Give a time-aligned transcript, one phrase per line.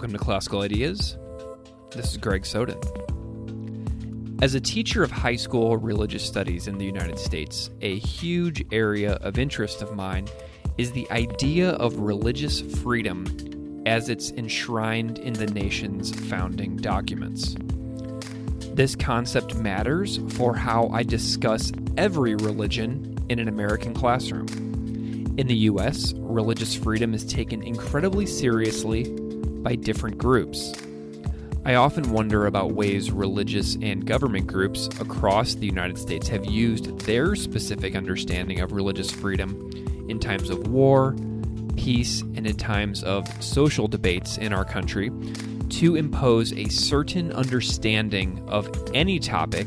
[0.00, 1.18] Welcome to Classical Ideas.
[1.90, 2.80] This is Greg Soden.
[4.40, 9.16] As a teacher of high school religious studies in the United States, a huge area
[9.16, 10.26] of interest of mine
[10.78, 17.54] is the idea of religious freedom as it's enshrined in the nation's founding documents.
[18.72, 24.46] This concept matters for how I discuss every religion in an American classroom.
[25.36, 29.14] In the US, religious freedom is taken incredibly seriously
[29.62, 30.72] by different groups.
[31.64, 36.98] I often wonder about ways religious and government groups across the United States have used
[37.00, 39.70] their specific understanding of religious freedom
[40.08, 41.14] in times of war,
[41.76, 45.10] peace, and in times of social debates in our country
[45.68, 49.66] to impose a certain understanding of any topic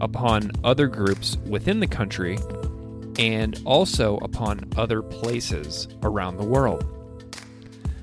[0.00, 2.36] upon other groups within the country
[3.18, 6.95] and also upon other places around the world.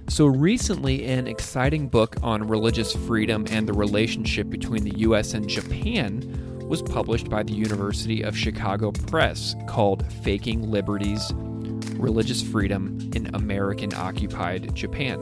[0.10, 5.48] So, recently, an exciting book on religious freedom and the relationship between the US and
[5.48, 11.32] Japan was published by the University of Chicago Press called Faking Liberties
[11.96, 15.20] Religious Freedom in American Occupied Japan.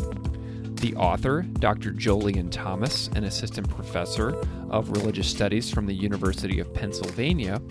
[0.76, 1.92] The author, Dr.
[1.92, 4.36] Jolyon Thomas, an assistant professor
[4.72, 7.62] of religious studies from the University of Pennsylvania,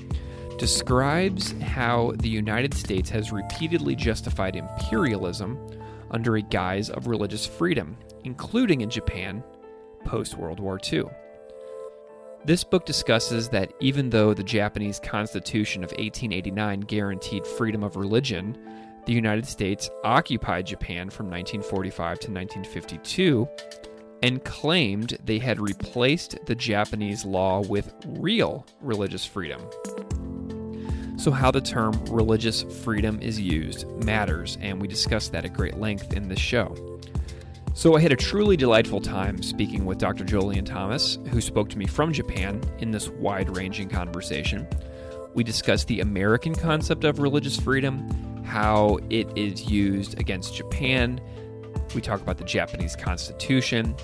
[0.59, 5.59] describes how the United States has repeatedly justified imperialism
[6.11, 9.43] under a guise of religious freedom, including in Japan
[10.05, 11.05] post World War II.
[12.45, 18.57] This book discusses that even though the Japanese Constitution of 1889 guaranteed freedom of religion,
[19.05, 23.49] the United States occupied Japan from 1945 to 1952
[24.23, 29.61] and claimed they had replaced the Japanese law with real religious freedom.
[31.21, 35.77] So, how the term religious freedom is used matters, and we discuss that at great
[35.77, 36.75] length in this show.
[37.75, 40.25] So, I had a truly delightful time speaking with Dr.
[40.25, 44.67] Jolyon Thomas, who spoke to me from Japan in this wide ranging conversation.
[45.35, 51.21] We discussed the American concept of religious freedom how it is used against Japan.
[51.95, 53.95] We talk about the Japanese constitution.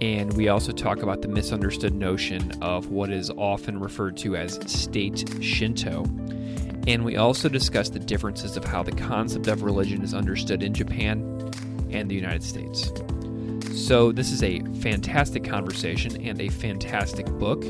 [0.00, 4.60] And we also talk about the misunderstood notion of what is often referred to as
[4.66, 6.04] state Shinto.
[6.86, 10.74] And we also discuss the differences of how the concept of religion is understood in
[10.74, 11.50] Japan
[11.90, 12.90] and the United States.
[13.72, 17.64] So, this is a fantastic conversation and a fantastic book.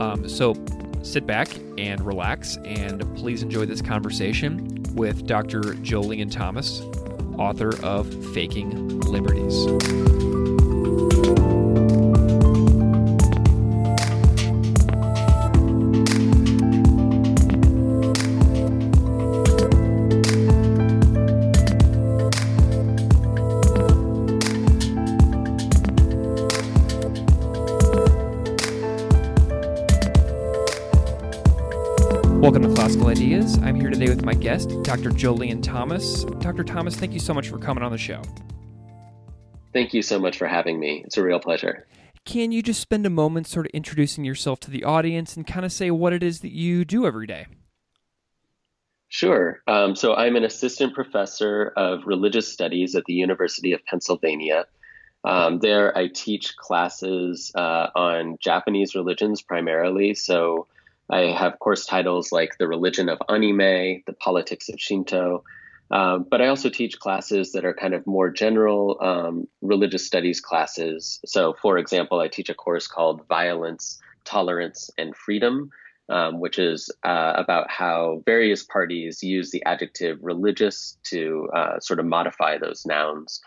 [0.00, 0.54] Um, so,
[1.02, 1.48] sit back
[1.78, 5.60] and relax and please enjoy this conversation with Dr.
[5.60, 6.80] Jolyon Thomas,
[7.38, 10.19] author of Faking Liberties.
[33.20, 33.58] Ideas.
[33.58, 35.10] I'm here today with my guest, Dr.
[35.10, 36.24] Jolyon Thomas.
[36.38, 36.64] Dr.
[36.64, 38.22] Thomas, thank you so much for coming on the show.
[39.74, 41.02] Thank you so much for having me.
[41.04, 41.86] It's a real pleasure.
[42.24, 45.66] Can you just spend a moment sort of introducing yourself to the audience and kind
[45.66, 47.44] of say what it is that you do every day?
[49.08, 49.60] Sure.
[49.66, 54.64] Um, so I'm an assistant professor of religious studies at the University of Pennsylvania.
[55.24, 60.14] Um, there, I teach classes uh, on Japanese religions primarily.
[60.14, 60.68] So
[61.10, 65.44] I have course titles like The Religion of Anime, The Politics of Shinto.
[65.90, 70.40] Um, but I also teach classes that are kind of more general um, religious studies
[70.40, 71.18] classes.
[71.26, 75.70] So, for example, I teach a course called Violence, Tolerance, and Freedom,
[76.08, 81.98] um, which is uh, about how various parties use the adjective religious to uh, sort
[81.98, 83.40] of modify those nouns.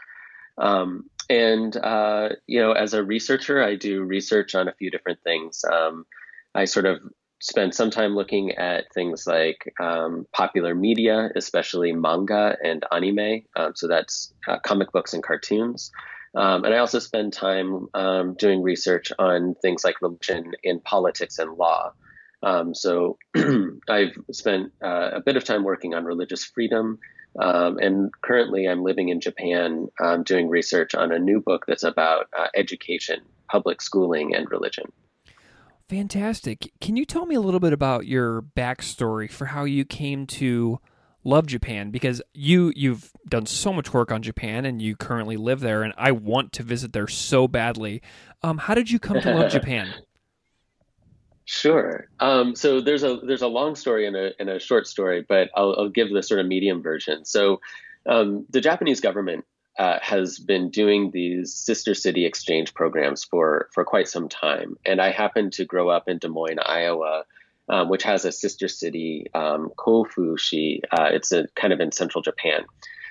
[0.58, 5.22] Um, and, uh, you know, as a researcher, I do research on a few different
[5.24, 5.64] things.
[5.64, 6.06] Um,
[6.54, 7.00] I sort of
[7.44, 13.42] spend some time looking at things like um, popular media, especially manga and anime.
[13.58, 15.92] Um, so that's uh, comic books and cartoons.
[16.36, 21.38] Um, and I also spend time um, doing research on things like religion in politics
[21.38, 21.92] and law.
[22.44, 23.18] Um, so
[23.90, 26.98] I've spent uh, a bit of time working on religious freedom.
[27.38, 29.90] Um, and currently, I'm living in Japan
[30.24, 33.20] doing research on a new book that's about uh, education,
[33.52, 34.86] public schooling, and religion.
[35.90, 36.72] Fantastic.
[36.80, 40.80] Can you tell me a little bit about your backstory for how you came to
[41.24, 41.92] love Japan?
[41.92, 45.94] Because you you've done so much work on Japan and you currently live there, and
[45.98, 48.02] I want to visit there so badly.
[48.42, 49.94] Um, how did you come to love Japan?
[51.46, 52.08] Sure.
[52.20, 55.50] Um, so there's a there's a long story and a and a short story, but
[55.56, 57.26] I'll, I'll give the sort of medium version.
[57.26, 57.60] So
[58.08, 59.46] um, the Japanese government
[59.78, 65.02] uh, has been doing these sister city exchange programs for for quite some time, and
[65.02, 67.24] I happened to grow up in Des Moines, Iowa,
[67.70, 70.82] um, which has a sister city, um, Kofushi.
[70.92, 72.66] Uh, it's a kind of in central Japan.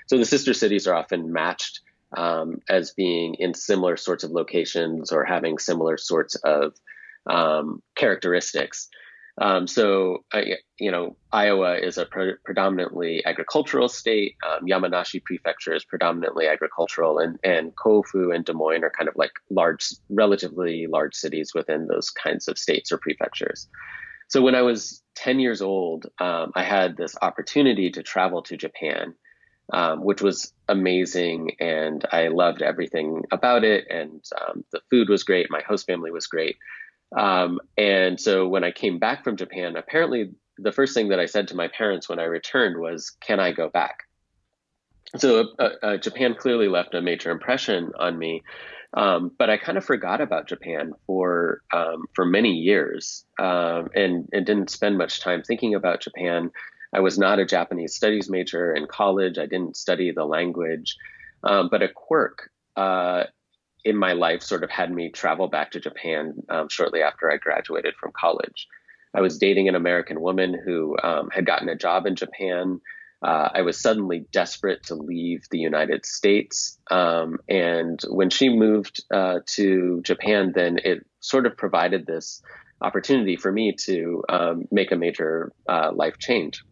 [0.06, 1.80] So the sister cities are often matched
[2.16, 6.74] um, as being in similar sorts of locations or having similar sorts of
[7.26, 8.88] um, characteristics.
[9.40, 10.24] Um, so,
[10.78, 14.36] you know, Iowa is a pre- predominantly agricultural state.
[14.46, 19.16] Um, Yamanashi Prefecture is predominantly agricultural, and and Kofu and Des Moines are kind of
[19.16, 23.68] like large, relatively large cities within those kinds of states or prefectures.
[24.28, 28.56] So, when I was 10 years old, um, I had this opportunity to travel to
[28.58, 29.14] Japan,
[29.72, 33.86] um, which was amazing, and I loved everything about it.
[33.88, 36.56] And um, the food was great, my host family was great.
[37.16, 41.26] Um, and so when I came back from Japan, apparently the first thing that I
[41.26, 44.00] said to my parents when I returned was, "Can I go back?"
[45.16, 48.42] So uh, uh, Japan clearly left a major impression on me,
[48.94, 54.28] um, but I kind of forgot about Japan for um, for many years, um, and
[54.32, 56.50] and didn't spend much time thinking about Japan.
[56.94, 59.38] I was not a Japanese studies major in college.
[59.38, 60.96] I didn't study the language,
[61.42, 63.24] um, but a quirk uh,
[63.84, 67.36] in my life sort of had me travel back to Japan um, shortly after I
[67.36, 68.68] graduated from college.
[69.14, 72.80] I was dating an American woman who um, had gotten a job in Japan.
[73.22, 76.78] Uh, I was suddenly desperate to leave the United States.
[76.90, 82.42] Um, and when she moved uh, to Japan, then it sort of provided this
[82.80, 86.62] opportunity for me to um, make a major uh, life change.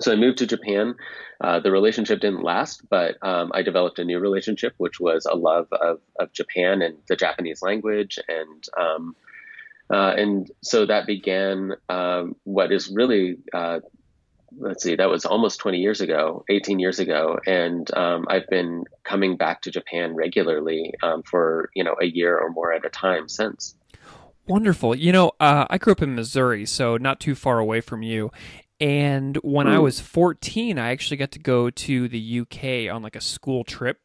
[0.00, 0.94] So I moved to Japan.
[1.40, 5.34] Uh, the relationship didn't last, but um, I developed a new relationship, which was a
[5.34, 9.16] love of, of Japan and the Japanese language, and um,
[9.90, 13.80] uh, and so that began um, what is really uh,
[14.58, 18.84] let's see, that was almost 20 years ago, 18 years ago, and um, I've been
[19.02, 22.90] coming back to Japan regularly um, for you know a year or more at a
[22.90, 23.74] time since.
[24.46, 24.94] Wonderful.
[24.94, 28.30] You know, uh, I grew up in Missouri, so not too far away from you.
[28.80, 33.16] And when I was 14, I actually got to go to the UK on like
[33.16, 34.00] a school trip.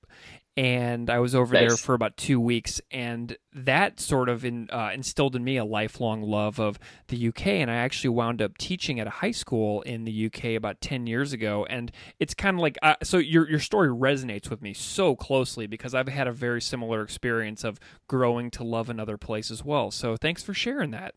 [0.58, 1.70] And I was over nice.
[1.70, 5.64] there for about two weeks, and that sort of in, uh, instilled in me a
[5.64, 6.78] lifelong love of
[7.08, 7.48] the UK.
[7.48, 11.08] And I actually wound up teaching at a high school in the UK about ten
[11.08, 11.66] years ago.
[11.70, 15.66] And it's kind of like uh, so your your story resonates with me so closely
[15.66, 17.80] because I've had a very similar experience of
[18.10, 19.92] growing to love another place as well.
[19.92, 21.16] So thanks for sharing that.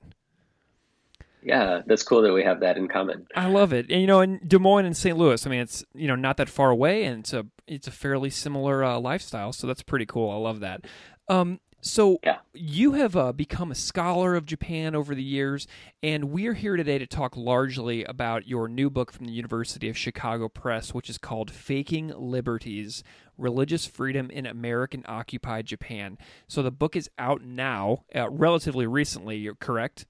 [1.42, 3.26] Yeah, that's cool that we have that in common.
[3.34, 3.90] I love it.
[3.90, 5.16] And you know, in Des Moines and St.
[5.16, 7.92] Louis, I mean, it's you know not that far away, and it's a it's a
[7.92, 9.52] fairly similar uh, lifestyle.
[9.52, 10.30] So that's pretty cool.
[10.30, 10.86] I love that.
[11.28, 12.38] Um, so yeah.
[12.54, 15.66] you have uh, become a scholar of Japan over the years,
[16.00, 19.98] and we're here today to talk largely about your new book from the University of
[19.98, 23.02] Chicago Press, which is called "Faking Liberties:
[23.36, 29.38] Religious Freedom in American Occupied Japan." So the book is out now, uh, relatively recently.
[29.38, 30.06] You're correct.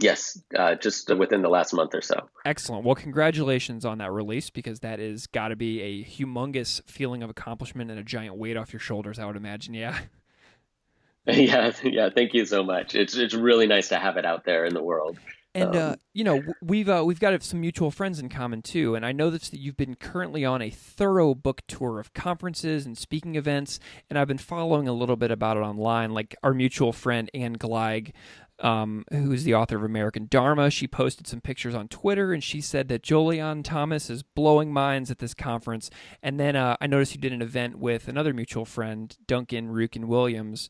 [0.00, 2.28] Yes, uh, just within the last month or so.
[2.44, 2.84] Excellent.
[2.84, 7.30] Well, congratulations on that release because that is got to be a humongous feeling of
[7.30, 9.18] accomplishment and a giant weight off your shoulders.
[9.18, 9.74] I would imagine.
[9.74, 9.98] Yeah.
[11.30, 12.08] Yeah, yeah.
[12.08, 12.94] Thank you so much.
[12.94, 15.18] It's it's really nice to have it out there in the world.
[15.54, 18.94] And uh, um, you know, we've uh, we've got some mutual friends in common too.
[18.94, 22.96] And I know that you've been currently on a thorough book tour of conferences and
[22.96, 23.80] speaking events.
[24.08, 26.12] And I've been following a little bit about it online.
[26.12, 28.12] Like our mutual friend Ann Gleig
[28.60, 30.70] um, who's the author of American Dharma.
[30.70, 35.10] She posted some pictures on Twitter, and she said that Jolyon Thomas is blowing minds
[35.10, 35.90] at this conference.
[36.22, 40.06] And then uh, I noticed you did an event with another mutual friend, Duncan Ryuken
[40.06, 40.68] Williams,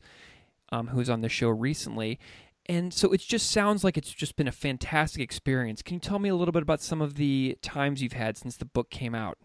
[0.71, 2.19] um, who's on the show recently.
[2.67, 5.81] And so it just sounds like it's just been a fantastic experience.
[5.81, 8.57] Can you tell me a little bit about some of the times you've had since
[8.57, 9.39] the book came out?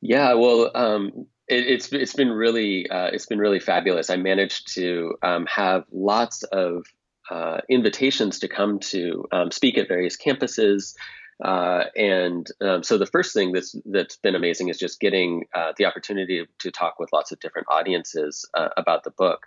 [0.00, 4.10] Yeah, well, um, it, it's it's been really uh, it's been really fabulous.
[4.10, 6.86] I managed to um, have lots of
[7.30, 10.94] uh, invitations to come to um, speak at various campuses.
[11.42, 15.72] Uh, and um, so the first thing that's that's been amazing is just getting uh,
[15.76, 19.46] the opportunity to talk with lots of different audiences uh, about the book.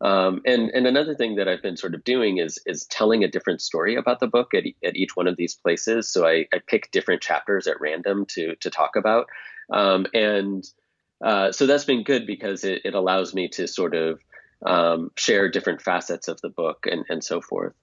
[0.00, 3.28] Um, and and another thing that I've been sort of doing is is telling a
[3.28, 6.08] different story about the book at, at each one of these places.
[6.08, 9.26] So I, I pick different chapters at random to to talk about.
[9.72, 10.64] Um, and
[11.22, 14.20] uh, so that's been good because it, it allows me to sort of
[14.64, 17.74] um, share different facets of the book and, and so forth.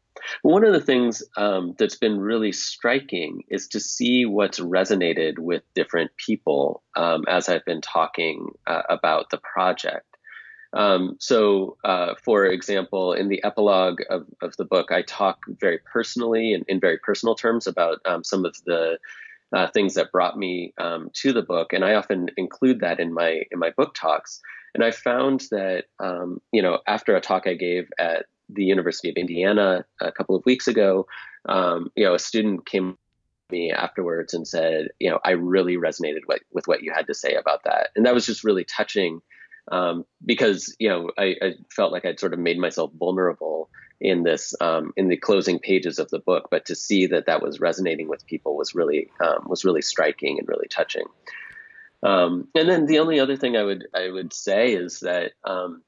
[0.42, 5.64] One of the things um, that's been really striking is to see what's resonated with
[5.76, 10.06] different people um, as I've been talking uh, about the project.
[10.74, 15.80] Um, so, uh, for example, in the epilogue of, of the book, I talk very
[15.80, 19.00] personally and in very personal terms about um, some of the
[19.54, 23.14] uh, things that brought me um, to the book, and I often include that in
[23.14, 24.40] my in my book talks.
[24.76, 29.10] And I found that um, you know after a talk I gave at the University
[29.10, 31.06] of Indiana a couple of weeks ago,
[31.48, 32.98] um, you know, a student came to
[33.52, 37.14] me afterwards and said, you know, I really resonated with, with what you had to
[37.14, 37.90] say about that.
[37.96, 39.22] And that was just really touching
[39.72, 43.70] um, because, you know, I, I, felt like I'd sort of made myself vulnerable
[44.02, 46.48] in this, um, in the closing pages of the book.
[46.50, 50.40] But to see that that was resonating with people was really, um, was really striking
[50.40, 51.06] and really touching.
[52.02, 55.84] Um, and then the only other thing I would, I would say is that, um,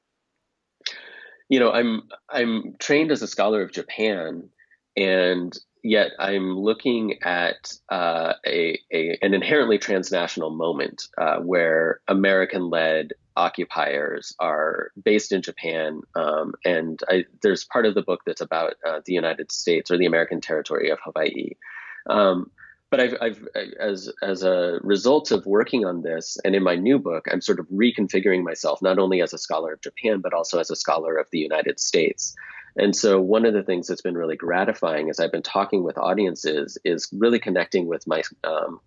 [1.48, 4.50] you know, I'm, I'm trained as a scholar of Japan
[4.96, 13.12] and yet I'm looking at uh, a, a, an inherently transnational moment uh, where American-led
[13.36, 18.74] occupiers are based in Japan, um, and I, there's part of the book that's about
[18.86, 21.50] uh, the United States or the American territory of Hawaii.
[22.08, 22.50] Um,
[22.90, 23.48] but I've, I've,
[23.80, 27.58] as as a result of working on this, and in my new book, I'm sort
[27.58, 31.16] of reconfiguring myself not only as a scholar of Japan, but also as a scholar
[31.16, 32.34] of the United States.
[32.76, 35.98] And so one of the things that's been really gratifying as I've been talking with
[35.98, 38.80] audiences is really connecting with my um,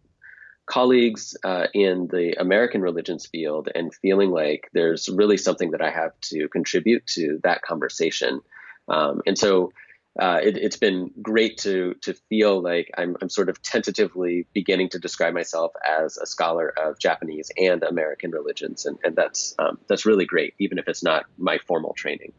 [0.66, 5.92] colleagues uh, in the American religions field and feeling like there's really something that I
[5.92, 8.42] have to contribute to that conversation.
[8.88, 9.72] Um, and so
[10.20, 14.90] uh, it, has been great to to feel like I'm, I'm sort of tentatively beginning
[14.90, 19.78] to describe myself as a scholar of Japanese and American religions, and, and that's um,
[19.88, 22.32] that's really great, even if it's not my formal training.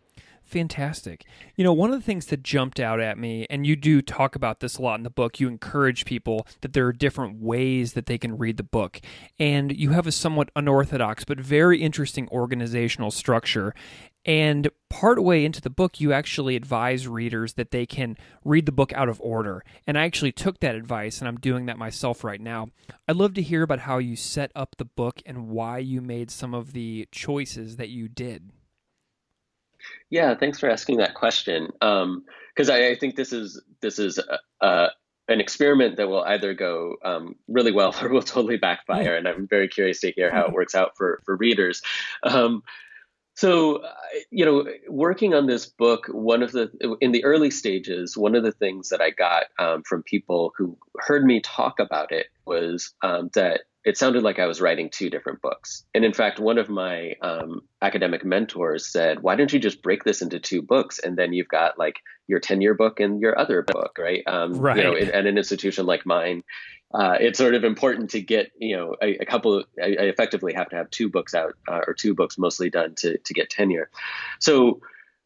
[0.46, 1.24] Fantastic.
[1.56, 4.36] You know, one of the things that jumped out at me, and you do talk
[4.36, 7.94] about this a lot in the book, you encourage people that there are different ways
[7.94, 9.00] that they can read the book.
[9.40, 13.74] And you have a somewhat unorthodox but very interesting organizational structure.
[14.24, 18.92] And partway into the book, you actually advise readers that they can read the book
[18.92, 19.64] out of order.
[19.84, 22.68] And I actually took that advice, and I'm doing that myself right now.
[23.08, 26.30] I'd love to hear about how you set up the book and why you made
[26.30, 28.52] some of the choices that you did.
[30.10, 31.68] Yeah, thanks for asking that question.
[31.80, 34.20] Because um, I, I, think this is this is
[34.60, 34.88] uh,
[35.28, 39.48] an experiment that will either go um, really well or will totally backfire, and I'm
[39.48, 41.82] very curious to hear how it works out for for readers.
[42.22, 42.62] Um,
[43.36, 43.82] so,
[44.30, 46.70] you know, working on this book, one of the
[47.02, 50.78] in the early stages, one of the things that I got um, from people who
[51.00, 55.08] heard me talk about it was um, that it sounded like I was writing two
[55.08, 55.84] different books.
[55.94, 60.02] And in fact, one of my um, academic mentors said, "Why don't you just break
[60.02, 63.62] this into two books, and then you've got like your tenure book and your other
[63.62, 64.24] book, right?
[64.26, 64.76] Um, right.
[64.76, 66.42] You know, at an institution like mine,
[66.92, 69.62] uh, it's sort of important to get you know a, a couple.
[69.80, 72.96] I, I, effectively have to have two books out uh, or two books mostly done
[72.96, 73.88] to to get tenure.
[74.40, 74.80] So."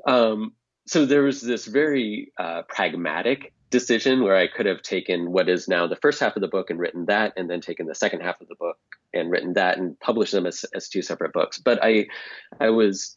[0.06, 0.52] Um,
[0.86, 5.68] so there was this very uh, pragmatic decision where I could have taken what is
[5.68, 8.20] now the first half of the book and written that, and then taken the second
[8.20, 8.76] half of the book
[9.14, 11.58] and written that and published them as, as two separate books.
[11.58, 12.06] But I,
[12.60, 13.16] I was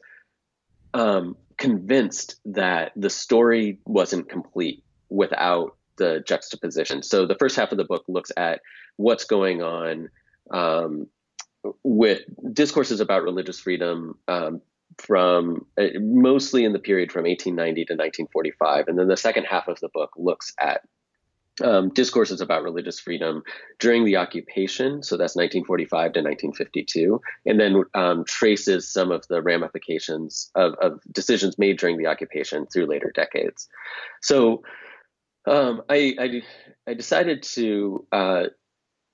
[0.93, 7.03] um, convinced that the story wasn't complete without the juxtaposition.
[7.03, 8.61] So the first half of the book looks at
[8.97, 10.09] what's going on
[10.51, 11.07] um,
[11.83, 14.61] with discourses about religious freedom um,
[14.97, 18.87] from uh, mostly in the period from 1890 to 1945.
[18.87, 20.81] And then the second half of the book looks at
[21.61, 23.43] um, discourses about religious freedom
[23.79, 25.03] during the occupation.
[25.03, 27.21] So that's 1945 to 1952.
[27.45, 32.65] And then um, traces some of the ramifications of, of, decisions made during the occupation
[32.65, 33.67] through later decades.
[34.21, 34.63] So
[35.45, 36.41] um, I, I,
[36.87, 38.43] I, decided to uh,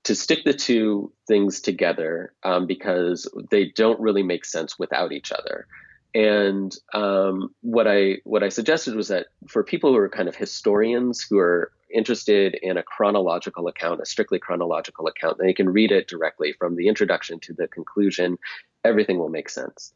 [0.04, 5.32] to stick the two things together um, because they don't really make sense without each
[5.32, 5.66] other.
[6.14, 10.34] And um, what I what I suggested was that for people who are kind of
[10.34, 15.92] historians who are interested in a chronological account, a strictly chronological account, they can read
[15.92, 18.38] it directly from the introduction to the conclusion.
[18.84, 19.92] Everything will make sense.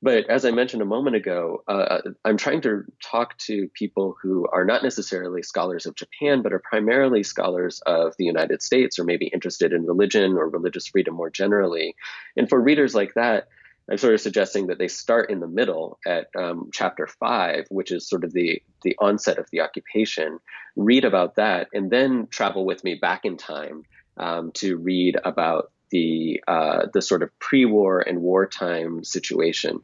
[0.00, 4.16] But as I mentioned a moment ago, uh, uh, I'm trying to talk to people
[4.22, 8.98] who are not necessarily scholars of Japan, but are primarily scholars of the United States
[8.98, 11.96] or maybe interested in religion or religious freedom more generally.
[12.36, 13.48] And for readers like that,
[13.90, 17.90] I'm sort of suggesting that they start in the middle at um, chapter five, which
[17.90, 20.38] is sort of the the onset of the occupation.
[20.76, 23.84] Read about that, and then travel with me back in time
[24.18, 29.80] um, to read about the uh, the sort of pre-war and wartime situation.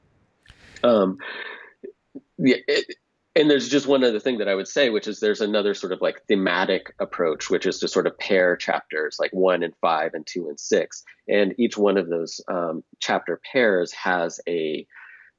[0.83, 1.19] Um,
[2.39, 2.97] it,
[3.37, 5.93] and there's just one other thing that I would say, which is there's another sort
[5.93, 10.15] of like thematic approach, which is to sort of pair chapters like one and five
[10.15, 14.87] and two and six, and each one of those um, chapter pairs has a,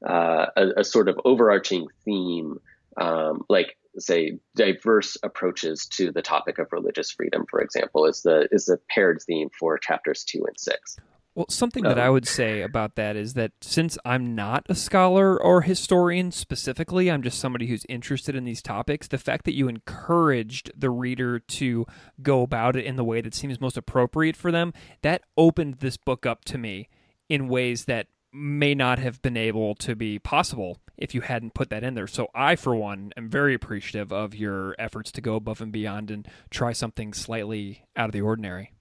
[0.05, 2.59] uh, a, a sort of overarching theme,
[2.97, 8.47] um, like say diverse approaches to the topic of religious freedom, for example, is the
[8.51, 10.97] is the paired theme for chapters two and six.
[11.35, 15.37] Well, something that I would say about that is that since I'm not a scholar
[15.37, 19.67] or historian specifically, I'm just somebody who's interested in these topics, the fact that you
[19.67, 21.85] encouraged the reader to
[22.21, 24.71] go about it in the way that seems most appropriate for them,
[25.01, 26.87] that opened this book up to me
[27.27, 31.69] in ways that may not have been able to be possible if you hadn't put
[31.69, 32.07] that in there.
[32.07, 36.11] So I, for one, am very appreciative of your efforts to go above and beyond
[36.11, 38.71] and try something slightly out of the ordinary.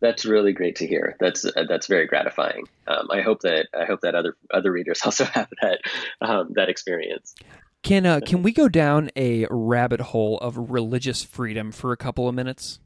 [0.00, 1.16] That's really great to hear.
[1.18, 2.68] That's uh, that's very gratifying.
[2.86, 5.80] Um, I hope that I hope that other other readers also have that
[6.20, 7.34] um, that experience.
[7.82, 12.28] Can uh, can we go down a rabbit hole of religious freedom for a couple
[12.28, 12.78] of minutes?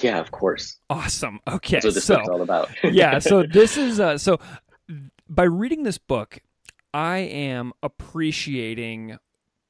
[0.00, 0.78] Yeah, of course.
[0.88, 1.40] Awesome.
[1.48, 2.70] Okay, that's what this so, all about.
[2.84, 4.38] yeah, so this is uh, so
[5.30, 6.40] by reading this book,
[6.92, 9.16] I am appreciating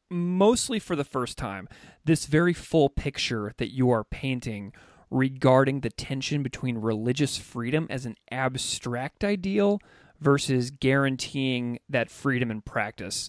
[0.08, 1.68] mostly for the first time
[2.04, 4.72] this very full picture that you are painting
[5.10, 9.80] regarding the tension between religious freedom as an abstract ideal
[10.18, 13.28] versus guaranteeing that freedom in practice.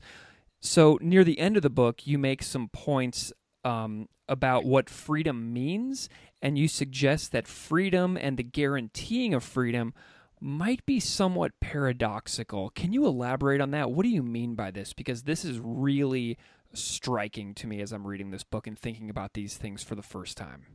[0.61, 3.33] So, near the end of the book, you make some points
[3.65, 6.07] um, about what freedom means,
[6.41, 9.93] and you suggest that freedom and the guaranteeing of freedom
[10.41, 12.71] might be somewhat paradoxical.
[12.71, 13.91] Can you elaborate on that?
[13.91, 14.91] What do you mean by this?
[14.93, 16.38] Because this is really
[16.74, 20.01] striking to me as I'm reading this book and thinking about these things for the
[20.01, 20.65] first time.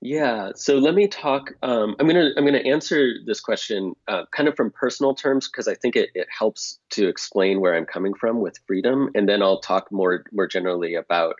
[0.00, 1.54] Yeah, so let me talk.
[1.62, 5.68] Um, I'm gonna I'm gonna answer this question uh, kind of from personal terms because
[5.68, 9.42] I think it, it helps to explain where I'm coming from with freedom, and then
[9.42, 11.36] I'll talk more more generally about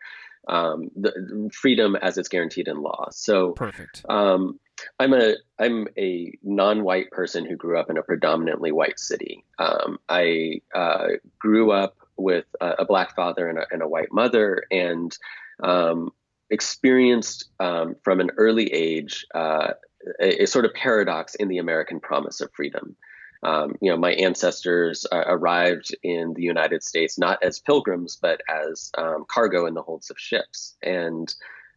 [0.48, 3.08] um, the freedom as it's guaranteed in law.
[3.10, 4.06] So perfect.
[4.08, 4.58] Um,
[4.98, 9.44] I'm a I'm a non-white person who grew up in a predominantly white city.
[9.58, 11.08] Um, I uh,
[11.38, 15.16] grew up with a, a black father and a, and a, white mother, and
[15.62, 16.10] um,
[16.50, 19.72] experienced um, from an early age uh,
[20.20, 22.96] a, a, sort of paradox in the American promise of freedom.
[23.42, 28.40] Um, you know, my ancestors uh, arrived in the United States not as pilgrims, but
[28.48, 30.76] as um, cargo in the holds of ships.
[30.82, 31.32] And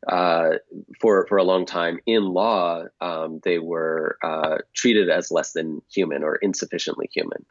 [0.07, 0.51] uh,
[0.99, 5.81] for for a long time, in law, um, they were uh, treated as less than
[5.91, 7.45] human or insufficiently human.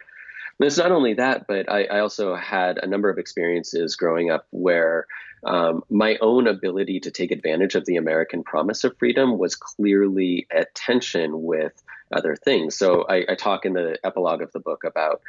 [0.58, 4.30] And it's not only that, but I, I, also had a number of experiences growing
[4.30, 5.06] up where
[5.44, 10.48] um, my own ability to take advantage of the American promise of freedom was clearly
[10.50, 11.80] at tension with
[12.12, 12.76] other things.
[12.76, 15.20] So I, I talk in the epilogue of the book about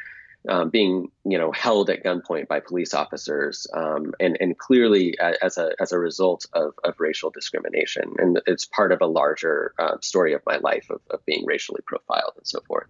[0.48, 5.58] um, being, you know, held at gunpoint by police officers, um, and and clearly as
[5.58, 9.98] a as a result of, of racial discrimination, and it's part of a larger uh,
[10.00, 12.88] story of my life of, of being racially profiled and so forth.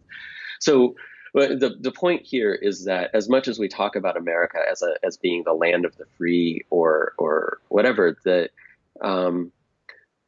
[0.61, 0.95] So
[1.35, 4.95] the, the point here is that as much as we talk about America as a
[5.03, 8.51] as being the land of the free or or whatever, that
[9.01, 9.53] um,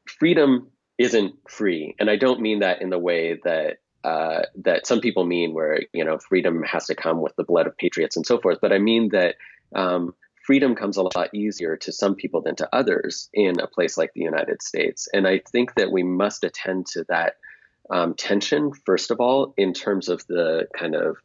[0.07, 5.01] freedom isn't free, and I don't mean that in the way that uh, that some
[5.01, 8.27] people mean, where you know freedom has to come with the blood of patriots and
[8.27, 8.59] so forth.
[8.61, 9.37] But I mean that
[9.75, 13.97] um, freedom comes a lot easier to some people than to others in a place
[13.97, 17.37] like the United States, and I think that we must attend to that
[17.91, 21.17] um, tension, first of all, in terms of the kind of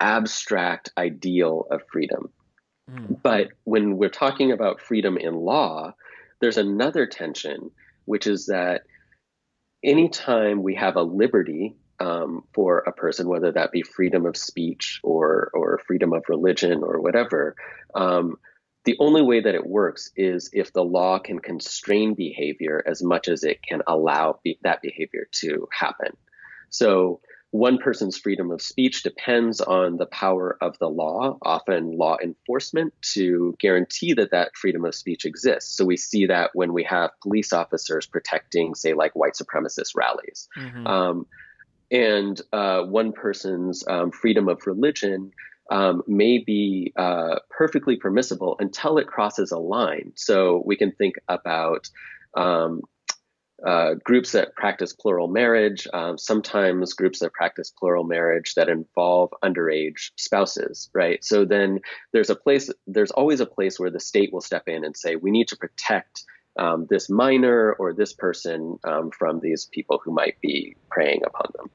[0.00, 2.30] abstract ideal of freedom.
[2.90, 3.20] Mm.
[3.22, 5.94] But when we're talking about freedom in law,
[6.40, 7.70] there's another tension,
[8.04, 8.82] which is that
[9.82, 15.00] anytime we have a liberty um, for a person, whether that be freedom of speech
[15.02, 17.56] or or freedom of religion or whatever,
[17.94, 18.36] um,
[18.84, 23.28] the only way that it works is if the law can constrain behavior as much
[23.28, 26.16] as it can allow be- that behavior to happen.
[26.70, 32.16] So one person's freedom of speech depends on the power of the law, often law
[32.22, 35.76] enforcement, to guarantee that that freedom of speech exists.
[35.76, 40.48] So we see that when we have police officers protecting, say, like white supremacist rallies.
[40.56, 40.86] Mm-hmm.
[40.86, 41.26] Um,
[41.90, 45.32] and uh, one person's um, freedom of religion
[45.70, 50.12] um, may be uh, perfectly permissible until it crosses a line.
[50.14, 51.88] So we can think about
[52.36, 52.82] um,
[53.64, 59.30] uh, groups that practice plural marriage, um, sometimes groups that practice plural marriage that involve
[59.42, 61.24] underage spouses, right?
[61.24, 61.80] So then
[62.12, 65.16] there's a place, there's always a place where the state will step in and say,
[65.16, 66.22] we need to protect
[66.58, 71.50] um, this minor or this person um, from these people who might be preying upon
[71.54, 71.70] them.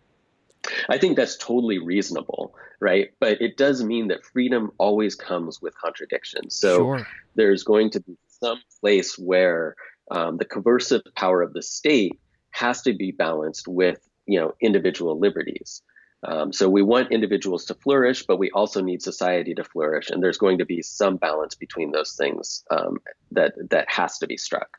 [0.89, 3.09] I think that's totally reasonable, right?
[3.19, 6.55] But it does mean that freedom always comes with contradictions.
[6.55, 7.07] So sure.
[7.35, 9.75] there's going to be some place where
[10.11, 12.19] um, the coercive power of the state
[12.51, 15.81] has to be balanced with you know individual liberties.
[16.23, 20.21] Um, so we want individuals to flourish, but we also need society to flourish, and
[20.21, 22.99] there's going to be some balance between those things um,
[23.31, 24.77] that that has to be struck.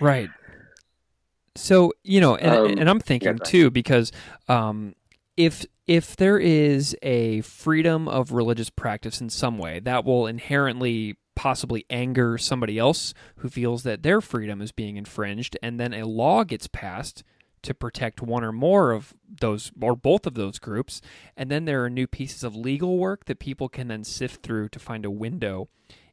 [0.00, 0.30] Right.
[1.54, 4.10] So you know, and, um, and I'm thinking yeah, too because
[4.48, 4.94] um,
[5.36, 11.16] if if there is a freedom of religious practice in some way, that will inherently
[11.36, 16.04] possibly anger somebody else who feels that their freedom is being infringed, and then a
[16.04, 17.22] law gets passed
[17.62, 21.00] to protect one or more of those or both of those groups,
[21.36, 24.68] and then there are new pieces of legal work that people can then sift through
[24.70, 25.68] to find a window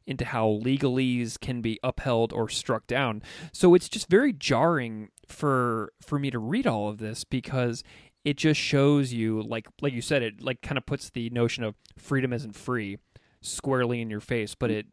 [0.06, 3.22] into how legalese can be upheld or struck down.
[3.52, 7.84] So it's just very jarring for for me to read all of this because
[8.24, 11.64] it just shows you like like you said it like kind of puts the notion
[11.64, 12.98] of freedom isn't free
[13.40, 14.86] squarely in your face, but it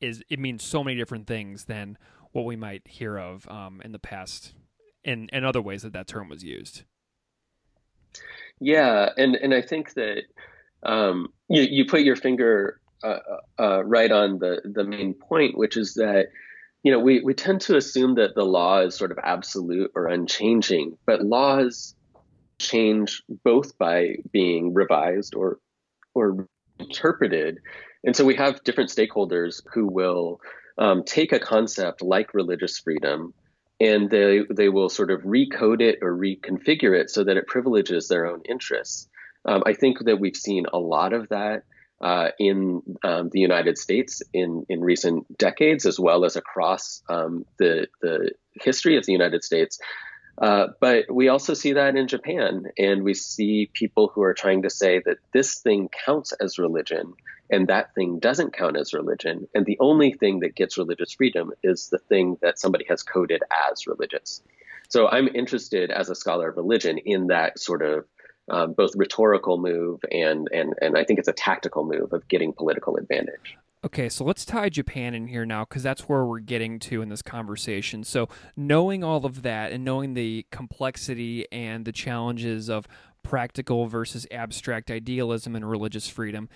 [0.00, 1.98] is it means so many different things than
[2.32, 4.54] what we might hear of um, in the past
[5.04, 6.82] in in other ways that that term was used.
[8.60, 10.24] Yeah, and and I think that
[10.82, 13.18] um, you you put your finger uh,
[13.58, 16.26] uh, uh, right on the the main point, which is that
[16.82, 20.06] you know we we tend to assume that the law is sort of absolute or
[20.06, 21.94] unchanging, but laws
[22.58, 25.58] change both by being revised or
[26.14, 26.46] or
[26.78, 27.58] interpreted,
[28.04, 30.40] and so we have different stakeholders who will
[30.76, 33.32] um, take a concept like religious freedom
[33.80, 38.08] and they they will sort of recode it or reconfigure it so that it privileges
[38.08, 39.08] their own interests.
[39.44, 41.64] Um, I think that we've seen a lot of that
[42.00, 47.44] uh, in um, the United States in in recent decades, as well as across um,
[47.58, 49.78] the the history of the United States.
[50.40, 54.62] Uh, but we also see that in Japan, and we see people who are trying
[54.62, 57.12] to say that this thing counts as religion
[57.50, 59.48] and that thing doesn't count as religion.
[59.54, 63.42] And the only thing that gets religious freedom is the thing that somebody has coded
[63.70, 64.42] as religious.
[64.88, 68.06] So I'm interested as a scholar of religion in that sort of
[68.48, 72.52] um, both rhetorical move and, and, and I think it's a tactical move of getting
[72.52, 73.56] political advantage.
[73.82, 77.08] Okay, so let's tie Japan in here now because that's where we're getting to in
[77.08, 78.04] this conversation.
[78.04, 82.86] So, knowing all of that and knowing the complexity and the challenges of
[83.22, 86.50] practical versus abstract idealism and religious freedom,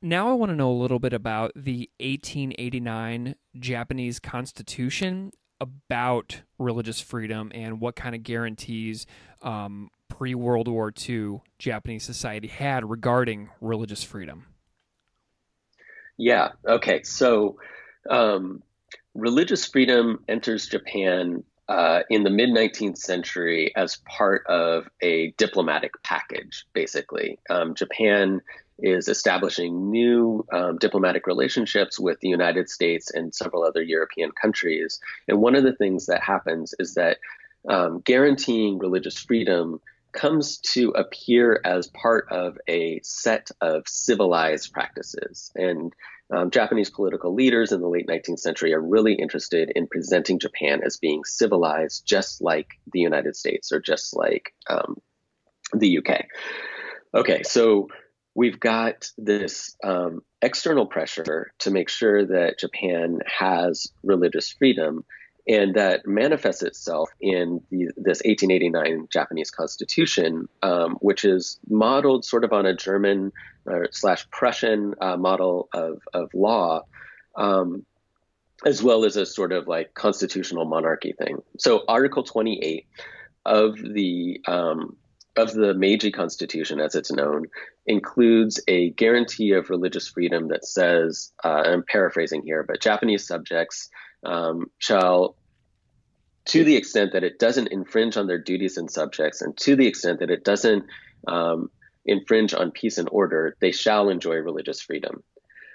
[0.00, 7.00] now I want to know a little bit about the 1889 Japanese Constitution about religious
[7.00, 9.06] freedom and what kind of guarantees
[9.42, 14.46] um, pre World War II Japanese society had regarding religious freedom.
[16.16, 16.50] Yeah.
[16.66, 17.02] Okay.
[17.02, 17.58] So,
[18.08, 18.62] um,
[19.14, 25.92] religious freedom enters Japan uh, in the mid 19th century as part of a diplomatic
[26.02, 27.38] package, basically.
[27.50, 28.40] Um, Japan
[28.78, 35.00] is establishing new um, diplomatic relationships with the United States and several other European countries.
[35.26, 37.18] And one of the things that happens is that
[37.68, 39.80] um, guaranteeing religious freedom
[40.12, 45.50] comes to appear as part of a set of civilized practices.
[45.54, 45.92] And
[46.34, 50.82] um, Japanese political leaders in the late 19th century are really interested in presenting Japan
[50.84, 54.96] as being civilized, just like the United States or just like um,
[55.72, 56.26] the UK.
[57.14, 57.88] Okay, so
[58.38, 65.04] we've got this um, external pressure to make sure that Japan has religious freedom,
[65.48, 72.44] and that manifests itself in the, this 1889 Japanese constitution, um, which is modeled sort
[72.44, 73.32] of on a German
[73.68, 76.82] uh, slash Prussian uh, model of, of law.
[77.34, 77.84] Um,
[78.66, 81.42] as well as a sort of like constitutional monarchy thing.
[81.58, 82.86] So, Article 28
[83.46, 84.96] of the um,
[85.38, 87.46] of the Meiji Constitution, as it's known,
[87.86, 93.88] includes a guarantee of religious freedom that says, uh, I'm paraphrasing here, but Japanese subjects
[94.24, 95.36] um, shall,
[96.46, 99.86] to the extent that it doesn't infringe on their duties and subjects, and to the
[99.86, 100.84] extent that it doesn't
[101.28, 101.70] um,
[102.04, 105.22] infringe on peace and order, they shall enjoy religious freedom.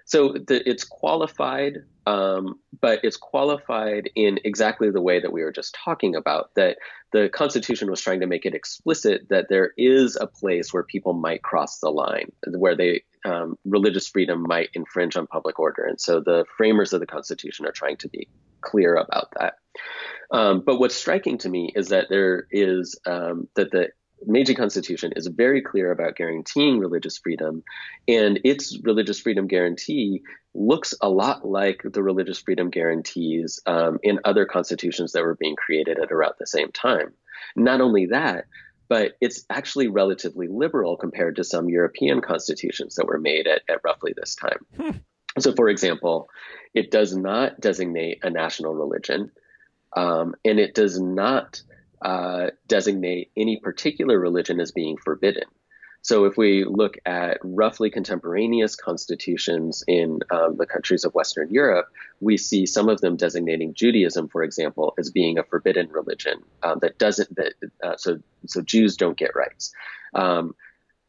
[0.05, 5.51] So the, it's qualified, um, but it's qualified in exactly the way that we were
[5.53, 6.49] just talking about.
[6.55, 6.77] That
[7.13, 11.13] the Constitution was trying to make it explicit that there is a place where people
[11.13, 16.01] might cross the line, where they um, religious freedom might infringe on public order, and
[16.01, 18.27] so the framers of the Constitution are trying to be
[18.61, 19.53] clear about that.
[20.31, 23.89] Um, but what's striking to me is that there is um, that the
[24.25, 27.63] Meiji Constitution is very clear about guaranteeing religious freedom,
[28.07, 34.19] and its religious freedom guarantee looks a lot like the religious freedom guarantees um, in
[34.23, 37.13] other constitutions that were being created at around the same time.
[37.55, 38.45] Not only that,
[38.89, 43.83] but it's actually relatively liberal compared to some European constitutions that were made at, at
[43.83, 44.65] roughly this time.
[44.79, 44.97] Hmm.
[45.39, 46.29] So, for example,
[46.73, 49.31] it does not designate a national religion,
[49.95, 51.61] um, and it does not
[52.03, 55.45] uh, designate any particular religion as being forbidden.
[56.03, 61.87] So if we look at roughly contemporaneous constitutions in um, the countries of Western Europe,
[62.19, 66.79] we see some of them designating Judaism, for example, as being a forbidden religion um,
[66.81, 69.71] that doesn't that uh, so so Jews don't get rights.
[70.13, 70.55] Um,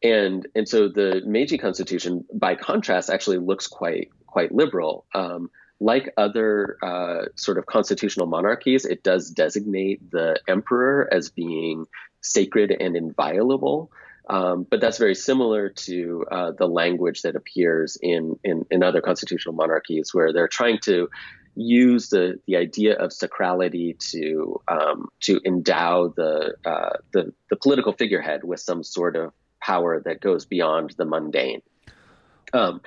[0.01, 5.05] and and so the Meiji Constitution, by contrast, actually looks quite quite liberal.
[5.13, 11.85] Um, like other uh, sort of constitutional monarchies, it does designate the emperor as being
[12.21, 13.91] sacred and inviolable.
[14.27, 19.01] Um, but that's very similar to uh, the language that appears in, in, in other
[19.01, 21.09] constitutional monarchies, where they're trying to
[21.55, 27.93] use the, the idea of sacrality to um, to endow the, uh, the the political
[27.93, 31.61] figurehead with some sort of power that goes beyond the mundane.
[32.51, 32.81] Um,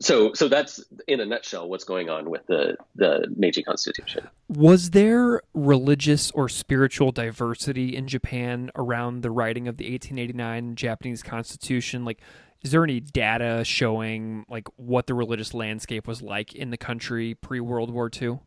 [0.00, 4.26] so so that's in a nutshell what's going on with the the Meiji Constitution.
[4.48, 11.22] Was there religious or spiritual diversity in Japan around the writing of the 1889 Japanese
[11.22, 12.04] Constitution?
[12.04, 12.20] Like,
[12.62, 17.34] is there any data showing like what the religious landscape was like in the country
[17.34, 18.38] pre World War II?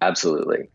[0.00, 0.70] Absolutely.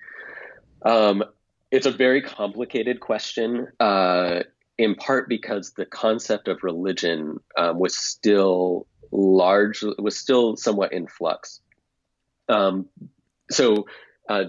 [0.81, 1.23] Um,
[1.71, 3.69] it's a very complicated question.
[3.79, 4.41] Uh,
[4.77, 11.07] in part because the concept of religion um, was still large was still somewhat in
[11.07, 11.61] flux.
[12.49, 12.87] Um,
[13.51, 13.85] so
[14.27, 14.45] uh,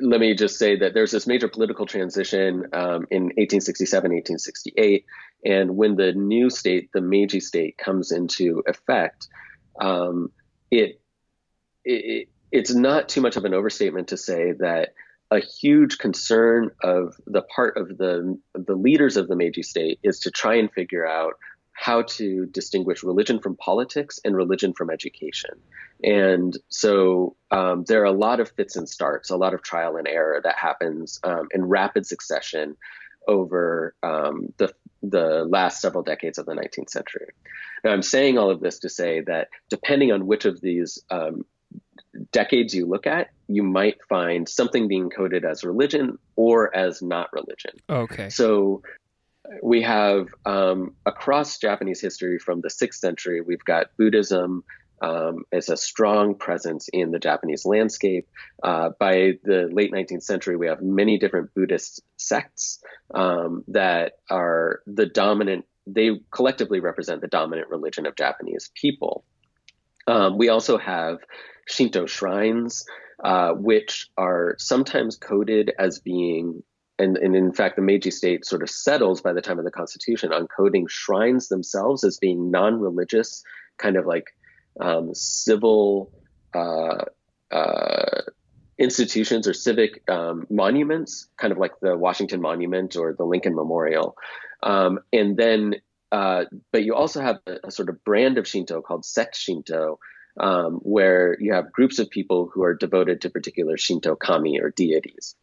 [0.00, 5.04] let me just say that there's this major political transition um, in 1867, 1868,
[5.44, 9.28] and when the new state, the Meiji state, comes into effect,
[9.80, 10.30] um,
[10.70, 11.00] it,
[11.84, 14.94] it it's not too much of an overstatement to say that
[15.30, 20.20] a huge concern of the part of the the leaders of the Meiji state is
[20.20, 21.34] to try and figure out
[21.78, 25.50] how to distinguish religion from politics and religion from education.
[26.02, 29.96] And so um, there are a lot of fits and starts, a lot of trial
[29.96, 32.76] and error that happens um, in rapid succession
[33.28, 37.28] over um, the the last several decades of the 19th century.
[37.84, 41.44] Now, I'm saying all of this to say that depending on which of these um,
[42.32, 47.32] decades you look at, you might find something being coded as religion or as not
[47.32, 47.70] religion.
[47.88, 48.28] Okay.
[48.30, 48.82] So
[49.62, 54.64] we have um, across Japanese history from the sixth century, we've got Buddhism
[55.00, 58.28] um, as a strong presence in the Japanese landscape.
[58.62, 62.82] Uh, by the late 19th century, we have many different Buddhist sects
[63.14, 69.24] um, that are the dominant, they collectively represent the dominant religion of Japanese people.
[70.06, 71.18] Um, we also have
[71.68, 72.84] Shinto shrines,
[73.22, 76.62] uh, which are sometimes coded as being
[76.98, 79.70] and, and in fact, the Meiji state sort of settles by the time of the
[79.70, 83.42] Constitution on coding shrines themselves as being non-religious,
[83.76, 84.34] kind of like
[84.80, 86.10] um, civil
[86.54, 87.04] uh,
[87.50, 88.22] uh,
[88.78, 94.16] institutions or civic um, monuments, kind of like the Washington Monument or the Lincoln Memorial.
[94.62, 95.76] Um, and then,
[96.10, 99.98] uh, but you also have a, a, sort of brand of Shinto called sect Shinto,
[100.40, 104.70] um, where you have groups of people who are devoted to particular Shinto kami or
[104.70, 105.36] deities.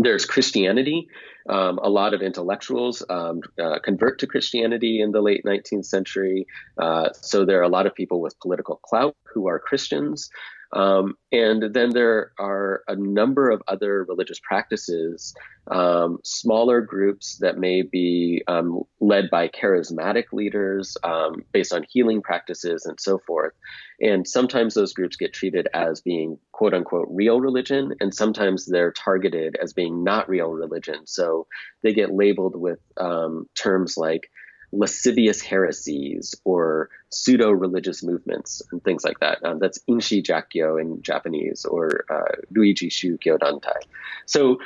[0.00, 1.08] There's Christianity.
[1.48, 6.46] Um, a lot of intellectuals um, uh, convert to Christianity in the late 19th century.
[6.80, 10.30] Uh, so there are a lot of people with political clout who are Christians.
[10.72, 15.34] Um, and then there are a number of other religious practices,
[15.70, 22.22] um, smaller groups that may be um, led by charismatic leaders um, based on healing
[22.22, 23.54] practices and so forth.
[24.00, 28.92] And sometimes those groups get treated as being quote unquote real religion, and sometimes they're
[28.92, 31.06] targeted as being not real religion.
[31.06, 31.46] So
[31.82, 34.30] they get labeled with um, terms like
[34.72, 39.42] lascivious heresies or pseudo religious movements and things like that.
[39.44, 43.80] Um, that's Inshi Jakyo in Japanese or uh, Ruiji Shukyo Dantai.
[44.26, 44.58] So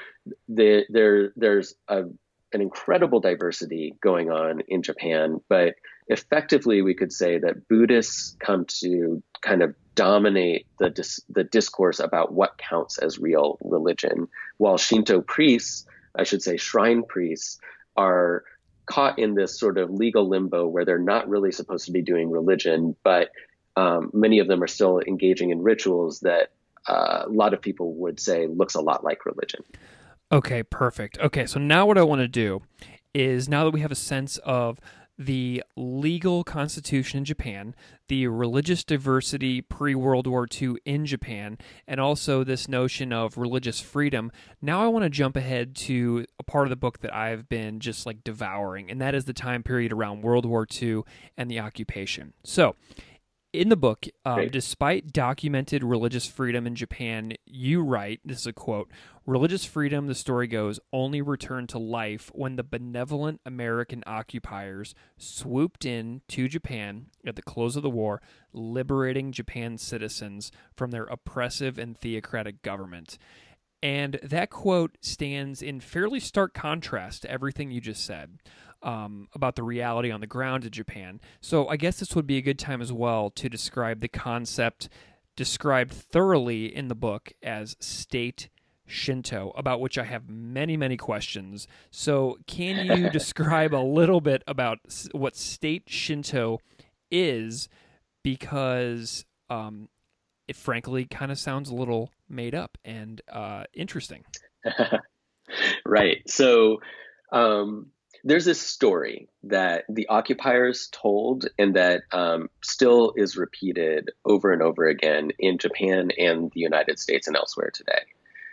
[0.48, 2.02] the, there, there's a,
[2.52, 5.74] an incredible diversity going on in Japan, but
[6.08, 12.00] effectively we could say that Buddhists come to kind of dominate the dis- the discourse
[12.00, 15.86] about what counts as real religion, while Shinto priests,
[16.16, 17.58] I should say shrine priests,
[17.96, 18.44] are
[18.86, 22.30] caught in this sort of legal limbo where they're not really supposed to be doing
[22.30, 23.30] religion, but
[23.76, 26.50] um, many of them are still engaging in rituals that
[26.86, 29.62] uh, a lot of people would say looks a lot like religion.
[30.30, 31.18] Okay, perfect.
[31.18, 32.62] Okay, so now what I want to do
[33.14, 34.80] is now that we have a sense of
[35.18, 37.74] the legal constitution in Japan,
[38.08, 43.80] the religious diversity pre World War II in Japan, and also this notion of religious
[43.80, 44.32] freedom.
[44.60, 47.80] Now I want to jump ahead to a part of the book that I've been
[47.80, 51.02] just like devouring, and that is the time period around World War II
[51.36, 52.32] and the occupation.
[52.44, 52.74] So,
[53.52, 58.52] in the book, um, despite documented religious freedom in Japan, you write this is a
[58.52, 58.90] quote
[59.26, 65.84] religious freedom, the story goes, only returned to life when the benevolent American occupiers swooped
[65.84, 68.20] in to Japan at the close of the war,
[68.52, 73.18] liberating Japan's citizens from their oppressive and theocratic government.
[73.82, 78.38] And that quote stands in fairly stark contrast to everything you just said
[78.82, 81.20] um, about the reality on the ground in Japan.
[81.40, 84.88] So I guess this would be a good time as well to describe the concept
[85.36, 88.48] described thoroughly in the book as state
[88.86, 91.66] Shinto, about which I have many, many questions.
[91.90, 94.80] So, can you describe a little bit about
[95.12, 96.58] what state Shinto
[97.10, 97.68] is?
[98.22, 99.88] Because um,
[100.46, 104.24] it frankly kind of sounds a little made up and uh, interesting.
[105.86, 106.18] right.
[106.26, 106.80] So,
[107.32, 107.91] um,
[108.24, 114.62] there's this story that the occupiers told and that um, still is repeated over and
[114.62, 118.00] over again in Japan and the United States and elsewhere today.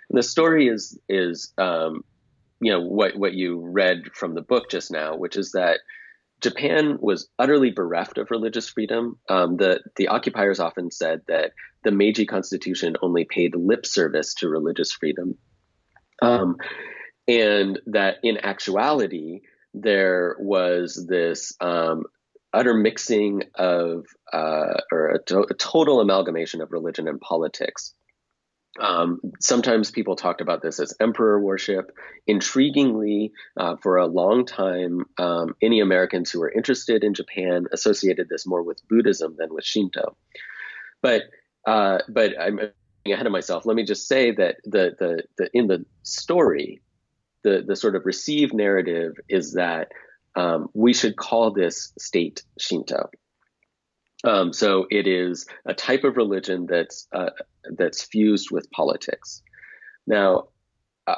[0.09, 2.03] And the story is is um,
[2.59, 5.79] you know what what you read from the book just now, which is that
[6.41, 9.19] Japan was utterly bereft of religious freedom.
[9.29, 11.51] Um, the the occupiers often said that
[11.83, 15.37] the Meiji Constitution only paid lip service to religious freedom,
[16.23, 16.57] um,
[17.27, 19.41] and that in actuality
[19.73, 22.03] there was this um,
[22.53, 27.93] utter mixing of uh, or a, to- a, total amalgamation of religion and politics.
[28.79, 31.91] Um, sometimes people talked about this as emperor worship.
[32.29, 38.29] Intriguingly, uh, for a long time, um, any Americans who were interested in Japan associated
[38.29, 40.15] this more with Buddhism than with Shinto.
[41.01, 41.23] But
[41.65, 42.59] uh, but I'm
[43.05, 43.65] ahead of myself.
[43.65, 46.81] Let me just say that the the, the in the story,
[47.43, 49.91] the the sort of received narrative is that
[50.35, 53.09] um, we should call this state Shinto.
[54.23, 57.29] Um, so it is a type of religion that's uh,
[57.77, 59.41] that's fused with politics.
[60.05, 60.49] Now,
[61.07, 61.15] uh,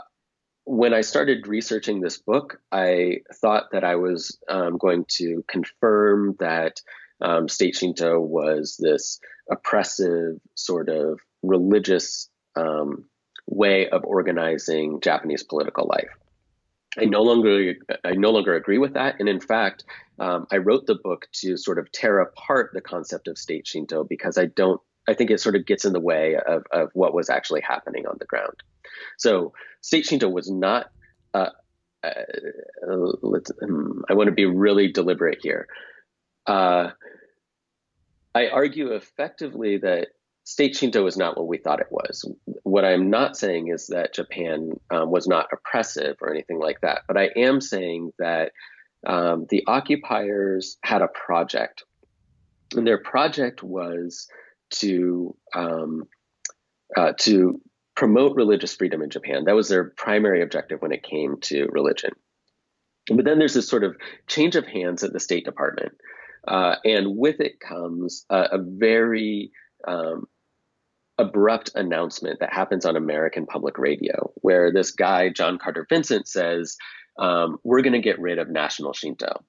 [0.66, 6.36] when I started researching this book, I thought that I was um, going to confirm
[6.40, 6.82] that
[7.22, 13.06] um, state Shinto was this oppressive sort of religious um,
[13.52, 16.10] way of organizing Japanese political life.
[16.98, 19.84] I no longer I no longer agree with that, and in fact,
[20.20, 24.04] um, I wrote the book to sort of tear apart the concept of state Shinto
[24.04, 27.14] because I don't I think it sort of gets in the way of, of what
[27.14, 28.56] was actually happening on the ground.
[29.18, 30.92] So state Shinto was not.
[31.34, 31.50] Uh,
[32.04, 32.10] uh,
[32.90, 35.68] um, I want to be really deliberate here.
[36.48, 36.92] Uh,
[38.34, 40.08] I argue effectively that
[40.44, 42.26] state Shinto is not what we thought it was.
[42.64, 47.02] What I'm not saying is that Japan um, was not oppressive or anything like that,
[47.08, 48.52] but I am saying that
[49.06, 51.84] um, the occupiers had a project,
[52.76, 54.28] and their project was
[54.72, 56.04] to um,
[56.96, 57.62] uh, to
[57.96, 59.46] promote religious freedom in Japan.
[59.46, 62.12] That was their primary objective when it came to religion.
[63.08, 63.96] But then there's this sort of
[64.28, 65.94] change of hands at the State Department.
[66.48, 69.52] Uh, and with it comes a, a very
[69.88, 70.26] um,
[71.18, 76.78] abrupt announcement that happens on American public radio, where this guy, John Carter Vincent, says,
[77.20, 79.44] um, We're going to get rid of national Shinto.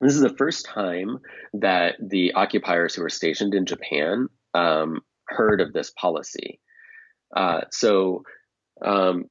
[0.00, 1.18] This is the first time
[1.54, 6.60] that the occupiers who were stationed in Japan um, heard of this policy.
[7.36, 8.22] Uh, so,
[8.82, 9.26] um,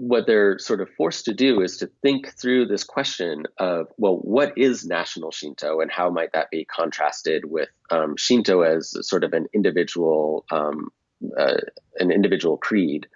[0.00, 4.16] what they're sort of forced to do is to think through this question of, well,
[4.16, 9.24] what is national Shinto and how might that be contrasted with um, Shinto as sort
[9.24, 10.88] of an individual, um,
[11.38, 11.58] uh,
[11.98, 13.08] an individual creed.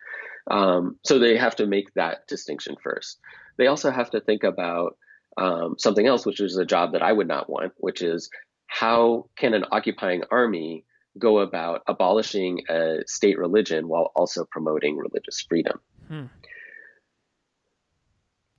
[0.51, 3.19] Um, so they have to make that distinction first.
[3.57, 4.99] They also have to think about
[5.39, 8.29] um, something else, which is a job that I would not want, which is
[8.67, 10.85] how can an occupying army
[11.19, 15.81] go about abolishing a state religion while also promoting religious freedom?
[16.09, 16.25] Hmm.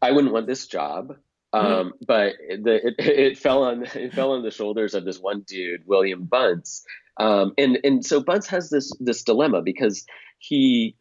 [0.01, 1.15] I wouldn't want this job.
[1.53, 1.73] Mm-hmm.
[1.73, 5.41] Um, but the, it, it, fell on it fell on the shoulders of this one
[5.47, 6.85] dude, William Bunce,
[7.17, 10.05] um, and and so Bunce has this this dilemma because
[10.37, 10.95] he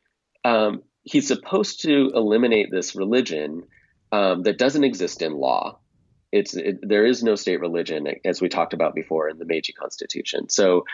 [0.44, 3.64] um, he's supposed to eliminate this religion
[4.12, 5.78] um, that doesn't exist in law.
[6.30, 9.72] It's it, there is no state religion as we talked about before in the Meiji
[9.72, 10.48] Constitution.
[10.48, 10.84] So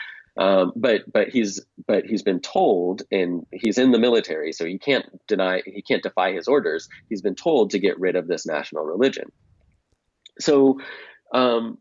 [0.41, 4.79] um, but but he's but he's been told, and he's in the military, so he
[4.79, 6.89] can't deny he can't defy his orders.
[7.09, 9.31] He's been told to get rid of this national religion.
[10.39, 10.79] So,
[11.31, 11.77] um,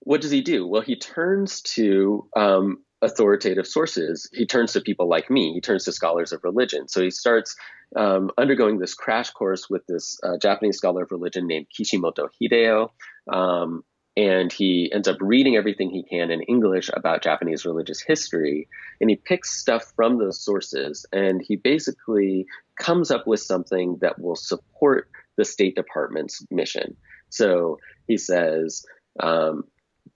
[0.00, 0.68] what does he do?
[0.68, 4.30] Well, he turns to um, authoritative sources.
[4.32, 5.52] He turns to people like me.
[5.52, 6.86] He turns to scholars of religion.
[6.86, 7.56] So he starts
[7.96, 12.90] um, undergoing this crash course with this uh, Japanese scholar of religion named Kishimoto Hideo.
[13.32, 13.82] Um,
[14.16, 18.66] and he ends up reading everything he can in English about Japanese religious history.
[19.00, 22.46] And he picks stuff from those sources and he basically
[22.78, 26.96] comes up with something that will support the State Department's mission.
[27.28, 28.84] So he says
[29.20, 29.64] um,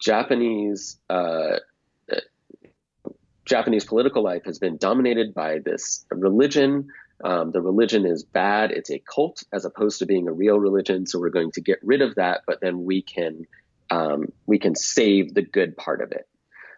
[0.01, 0.99] Japanese.
[1.09, 1.59] Uh,
[3.47, 6.87] Japanese political life has been dominated by this religion.
[7.25, 8.71] Um, the religion is bad.
[8.71, 11.05] It's a cult as opposed to being a real religion.
[11.05, 13.47] So we're going to get rid of that, but then we can
[13.91, 16.29] um, we can save the good part of it.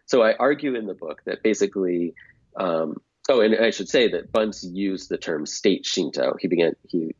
[0.06, 2.14] So I argue in the book that basically,
[2.56, 2.96] um,
[3.28, 6.34] oh, and I should say that Bunce used the term state Shinto.
[6.38, 7.14] He began he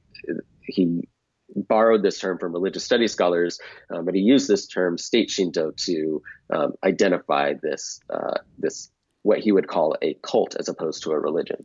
[0.61, 1.09] he
[1.55, 5.72] borrowed this term from religious studies scholars, um, but he used this term state Shinto
[5.76, 8.90] to um, identify this uh, this
[9.22, 11.64] what he would call a cult as opposed to a religion.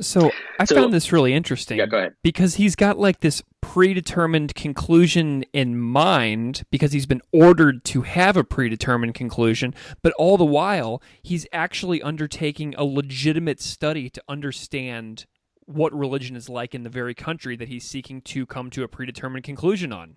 [0.00, 1.78] So I so, found this really interesting.
[1.78, 2.14] Yeah, go ahead.
[2.22, 8.36] Because he's got like this predetermined conclusion in mind because he's been ordered to have
[8.36, 15.26] a predetermined conclusion, but all the while he's actually undertaking a legitimate study to understand
[15.66, 18.88] what religion is like in the very country that he's seeking to come to a
[18.88, 20.16] predetermined conclusion on.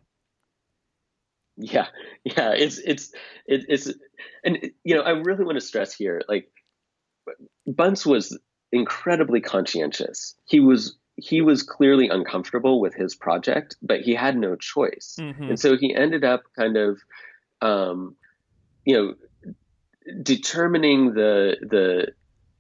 [1.58, 1.88] Yeah,
[2.24, 3.12] yeah, it's it's
[3.46, 3.94] it, it's
[4.44, 6.50] and you know I really want to stress here like
[7.68, 8.38] Bunce was
[8.74, 10.36] incredibly conscientious.
[10.46, 15.44] He was he was clearly uncomfortable with his project, but he had no choice, mm-hmm.
[15.44, 17.00] and so he ended up kind of,
[17.62, 18.16] um,
[18.84, 19.14] you know,
[20.22, 22.08] determining the the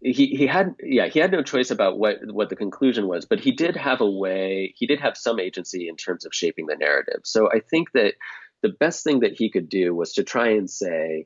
[0.01, 3.39] he he had yeah he had no choice about what what the conclusion was but
[3.39, 6.75] he did have a way he did have some agency in terms of shaping the
[6.75, 8.13] narrative so i think that
[8.61, 11.25] the best thing that he could do was to try and say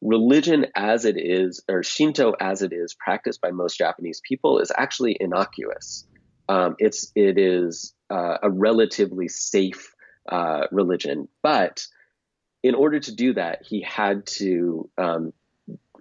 [0.00, 4.72] religion as it is or shinto as it is practiced by most japanese people is
[4.76, 6.06] actually innocuous
[6.48, 9.94] um, it's it is uh, a relatively safe
[10.30, 11.84] uh, religion but
[12.62, 15.32] in order to do that he had to um,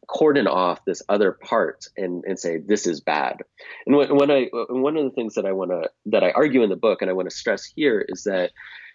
[0.08, 3.44] cordon off this other part and, and say this is bad.
[3.86, 6.64] And when, when I one of the things that I want to that I argue
[6.64, 8.52] in the book and I want to stress here is that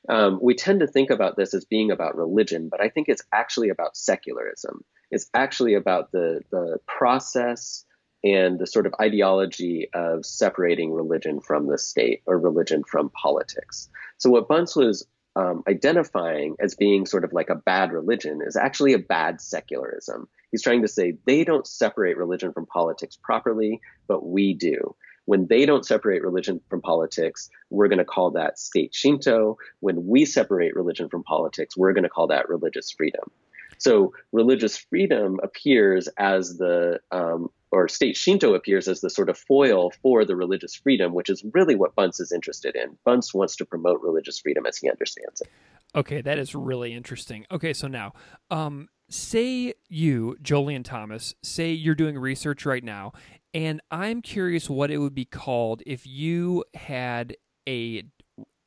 [0.09, 3.23] um, we tend to think about this as being about religion, but I think it's
[3.33, 4.85] actually about secularism.
[5.11, 7.85] It's actually about the the process
[8.25, 13.89] and the sort of ideology of separating religion from the state or religion from politics.
[14.19, 18.57] So what Bunce was um, identifying as being sort of like a bad religion is
[18.57, 20.29] actually a bad secularism.
[20.51, 24.95] He's trying to say they don't separate religion from politics properly, but we do.
[25.25, 29.57] When they don't separate religion from politics, we're going to call that state Shinto.
[29.81, 33.31] When we separate religion from politics, we're going to call that religious freedom.
[33.79, 39.39] So religious freedom appears as the um, or state Shinto appears as the sort of
[39.39, 42.97] foil for the religious freedom, which is really what Bunce is interested in.
[43.05, 45.49] Bunce wants to promote religious freedom as he understands it.
[45.95, 47.47] Okay, that is really interesting.
[47.51, 48.13] Okay, so now,
[48.51, 53.13] um, say you, Jolyon Thomas, say you're doing research right now,
[53.55, 57.37] and I'm curious what it would be called if you had
[57.69, 58.05] a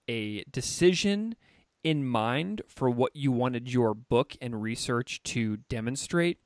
[0.08, 1.36] a decision
[1.84, 6.40] in mind for what you wanted your book and research to demonstrate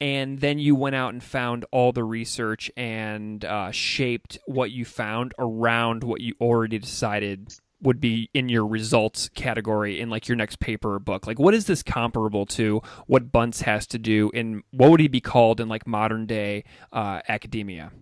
[0.00, 4.84] and then you went out and found all the research and uh, shaped what you
[4.84, 7.54] found around what you already decided
[7.84, 11.54] would be in your results category in like your next paper or book like what
[11.54, 15.60] is this comparable to what bunce has to do in what would he be called
[15.60, 17.92] in like modern day uh, academia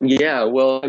[0.00, 0.80] yeah well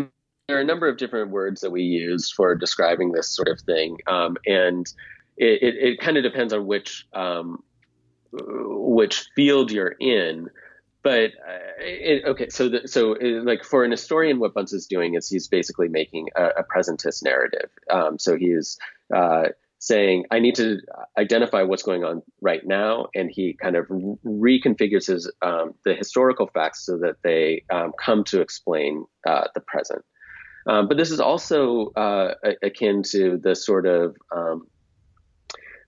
[0.48, 3.60] there are a number of different words that we use for describing this sort of
[3.60, 4.92] thing um, and
[5.36, 7.62] it, it, it kind of depends on which um,
[8.32, 10.50] which field you're in.
[11.04, 14.72] But uh, it, okay, so the, so it, uh, like for an historian, what Bunce
[14.72, 17.68] is doing is he's basically making a, a presentist narrative.
[17.90, 18.78] Um, so he is
[19.14, 19.48] uh,
[19.78, 20.80] saying, I need to
[21.18, 26.46] identify what's going on right now, and he kind of reconfigures his um, the historical
[26.46, 30.02] facts so that they um, come to explain uh, the present.
[30.66, 32.32] Um, but this is also uh,
[32.62, 34.68] akin to the sort of um,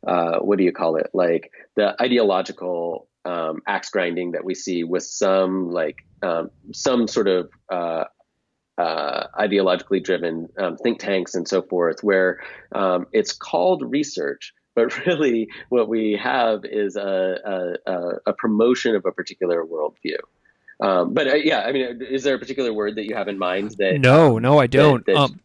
[0.06, 1.08] uh, what do you call it?
[1.14, 7.28] Like the ideological um, axe grinding that we see with some like um, some sort
[7.28, 8.04] of uh,
[8.78, 12.40] uh, ideologically driven um, think tanks and so forth, where
[12.72, 19.04] um, it's called research, but really what we have is a, a, a promotion of
[19.04, 20.18] a particular worldview.
[20.78, 23.38] Um, but uh, yeah, I mean, is there a particular word that you have in
[23.38, 23.98] mind that?
[23.98, 25.04] No, no, I don't.
[25.06, 25.40] That, that, um,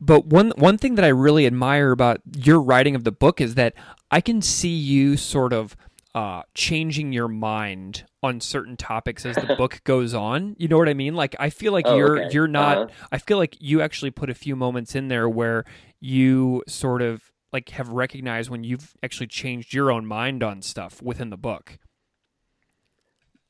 [0.00, 3.54] but one one thing that I really admire about your writing of the book is
[3.54, 3.74] that
[4.10, 5.76] I can see you sort of
[6.14, 10.54] uh, changing your mind on certain topics as the book goes on.
[10.58, 11.14] You know what I mean?
[11.14, 12.34] Like I feel like oh, you're okay.
[12.34, 12.78] you're not.
[12.78, 13.06] Uh-huh.
[13.10, 15.64] I feel like you actually put a few moments in there where
[16.00, 21.02] you sort of like have recognized when you've actually changed your own mind on stuff
[21.02, 21.78] within the book.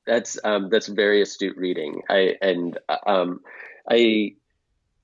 [0.06, 2.02] That's um, that's very astute reading.
[2.08, 3.40] I and um,
[3.88, 4.34] I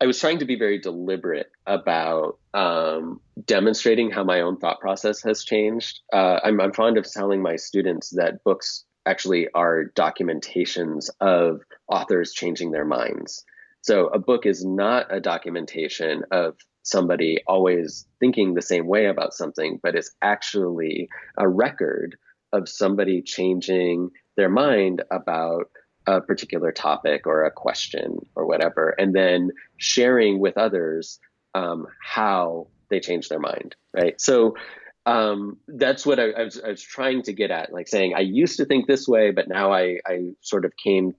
[0.01, 5.23] I was trying to be very deliberate about um, demonstrating how my own thought process
[5.23, 6.01] has changed.
[6.13, 12.33] Uh, I'm, I'm fond of telling my students that books actually are documentations of authors
[12.33, 13.45] changing their minds.
[13.81, 19.35] So a book is not a documentation of somebody always thinking the same way about
[19.35, 22.17] something, but it's actually a record
[22.53, 25.71] of somebody changing their mind about
[26.09, 31.21] a particular topic or a question or whatever, and then sharing with others
[31.55, 34.19] um, how they change their mind, right?
[34.19, 34.57] So
[35.05, 38.21] um, that's what I, I, was, I, was, trying to get at, like saying I
[38.21, 41.15] used to think this way, but now I, I sort of came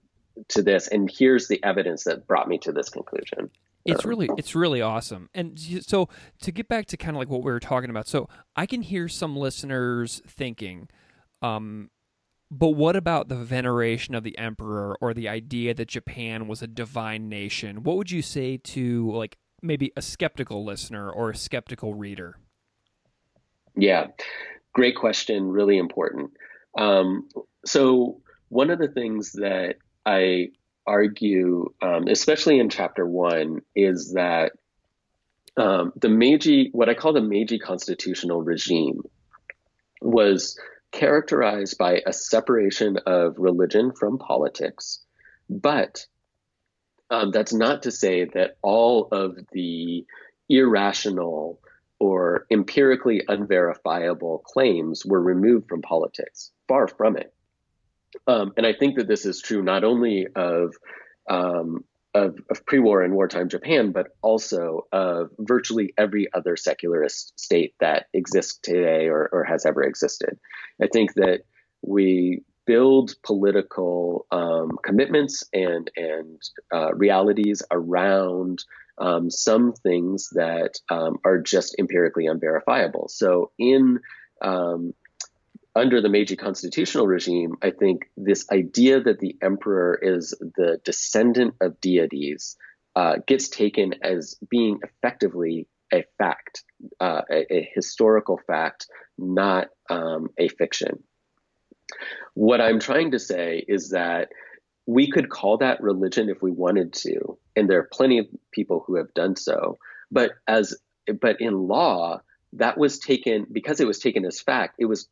[0.48, 3.48] to this, and here's the evidence that brought me to this conclusion.
[3.84, 5.30] It's really it's really awesome.
[5.34, 6.08] And so
[6.42, 8.82] to get back to kind of like what we were talking about, so I can
[8.82, 10.88] hear some listeners thinking,
[11.42, 11.90] um,
[12.50, 16.66] but what about the veneration of the emperor or the idea that Japan was a
[16.66, 17.84] divine nation?
[17.84, 22.38] What would you say to like maybe a skeptical listener or a skeptical reader?
[23.76, 24.08] Yeah,
[24.72, 25.50] great question.
[25.50, 26.32] Really important.
[26.76, 27.28] Um,
[27.64, 30.48] so one of the things that I
[30.86, 34.52] argue, um, especially in chapter one, is that
[35.56, 39.02] um, the Meiji, what I call the Meiji constitutional regime,
[40.00, 40.58] was
[40.92, 45.00] characterized by a separation of religion from politics.
[45.48, 46.06] But
[47.10, 50.06] um, that's not to say that all of the
[50.48, 51.60] irrational
[51.98, 56.50] or empirically unverifiable claims were removed from politics.
[56.66, 57.32] Far from it.
[58.26, 60.74] Um, and I think that this is true not only of
[61.28, 61.84] um,
[62.14, 68.06] of, of, pre-war and wartime Japan, but also of virtually every other secularist state that
[68.12, 70.38] exists today or, or has ever existed.
[70.82, 71.42] I think that
[71.82, 76.40] we build political um, commitments and and
[76.72, 78.62] uh, realities around
[78.98, 83.08] um, some things that um, are just empirically unverifiable.
[83.08, 84.00] So in
[84.42, 84.94] um,
[85.74, 91.54] under the Meiji constitutional regime, I think this idea that the emperor is the descendant
[91.60, 92.56] of deities
[92.96, 96.64] uh, gets taken as being effectively a fact,
[97.00, 98.86] uh, a, a, historical fact,
[99.18, 101.02] not um, a fiction.
[102.34, 104.30] What I'm trying to say is that
[104.86, 108.82] we could call that religion if we wanted to, and there are plenty of people
[108.86, 109.78] who have done so.
[110.10, 110.76] But as
[111.20, 112.20] but in law,
[112.54, 114.76] that was taken because it was taken as fact.
[114.78, 115.08] It was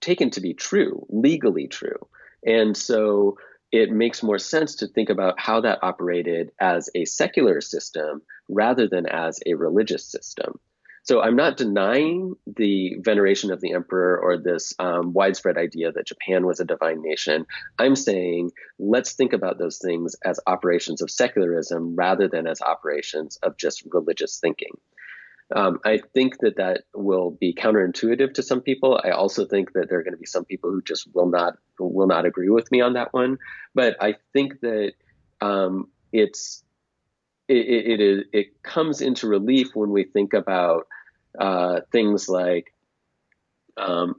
[0.00, 1.98] taken to be true, legally true.
[2.44, 3.36] And so
[3.72, 8.88] it makes more sense to think about how that operated as a secular system rather
[8.88, 10.58] than as a religious system.
[11.02, 16.06] So I'm not denying the veneration of the emperor or this um, widespread idea that
[16.06, 17.46] Japan was a divine nation.
[17.78, 23.38] I'm saying let's think about those things as operations of secularism rather than as operations
[23.42, 24.72] of just religious thinking.
[25.54, 29.00] Um, I think that that will be counterintuitive to some people.
[29.02, 31.54] I also think that there are going to be some people who just will not
[31.78, 33.38] will not agree with me on that one.
[33.74, 34.92] But I think that
[35.40, 36.62] um, it's
[37.48, 40.86] it, it, it, it comes into relief when we think about
[41.38, 42.72] uh, things like
[43.76, 44.14] um,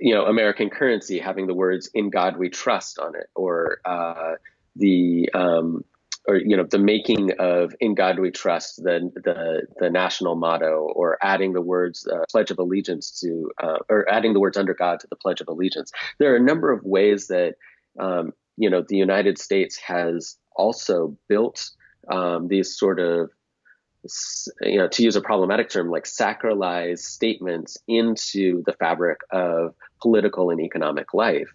[0.00, 4.34] you know American currency having the words "In God We Trust" on it, or uh,
[4.76, 5.84] the um,
[6.26, 10.90] or you know the making of "In God We Trust" the the, the national motto,
[10.94, 14.74] or adding the words uh, "Pledge of Allegiance" to, uh, or adding the words "Under
[14.74, 15.92] God" to the Pledge of Allegiance.
[16.18, 17.54] There are a number of ways that
[17.98, 21.70] um, you know the United States has also built
[22.10, 23.30] um, these sort of
[24.62, 30.50] you know, to use a problematic term, like sacralize statements into the fabric of political
[30.50, 31.50] and economic life.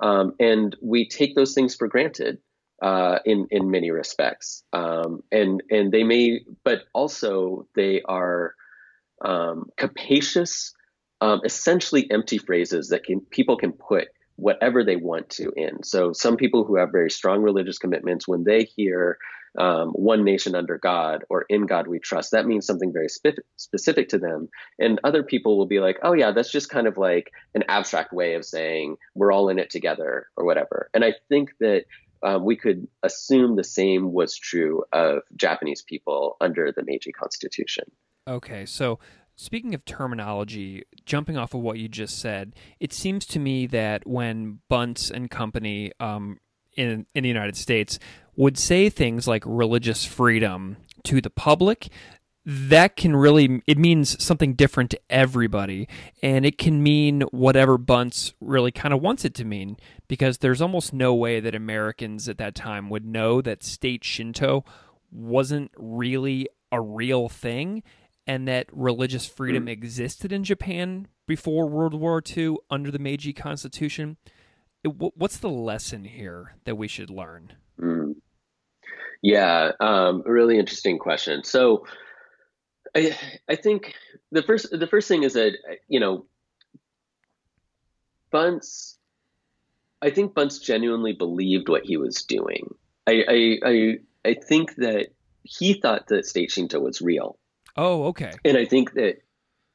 [0.00, 2.38] Um, and we take those things for granted
[2.82, 4.62] uh, in in many respects.
[4.72, 8.54] Um, and and they may, but also they are
[9.24, 10.72] um, capacious,
[11.20, 15.82] um, essentially empty phrases that can people can put whatever they want to in.
[15.82, 19.18] So some people who have very strong religious commitments, when they hear
[19.58, 23.44] um, one nation under God or in God we trust, that means something very spe-
[23.56, 24.48] specific to them.
[24.78, 28.12] And other people will be like, oh, yeah, that's just kind of like an abstract
[28.12, 30.88] way of saying we're all in it together or whatever.
[30.94, 31.84] And I think that
[32.22, 37.84] um, we could assume the same was true of Japanese people under the Meiji Constitution.
[38.28, 38.98] Okay, so
[39.36, 44.06] speaking of terminology, jumping off of what you just said, it seems to me that
[44.06, 46.38] when Bunce and company um,
[46.76, 47.98] in in the United States
[48.36, 51.88] would say things like religious freedom to the public,
[52.52, 55.86] that can really it means something different to everybody
[56.20, 59.76] and it can mean whatever bunce really kind of wants it to mean
[60.08, 64.64] because there's almost no way that americans at that time would know that state shinto
[65.12, 67.84] wasn't really a real thing
[68.26, 69.70] and that religious freedom mm.
[69.70, 74.16] existed in japan before world war ii under the meiji constitution
[74.82, 78.12] it, what's the lesson here that we should learn mm.
[79.22, 81.84] yeah um, really interesting question so
[82.94, 83.16] I
[83.48, 83.94] I think
[84.32, 85.52] the first the first thing is that
[85.88, 86.26] you know
[88.30, 88.98] Bunce
[90.02, 92.74] I think Bunce genuinely believed what he was doing.
[93.06, 95.08] I I I, I think that
[95.42, 97.38] he thought that state Shinto was real.
[97.76, 98.32] Oh, okay.
[98.44, 99.18] And I think that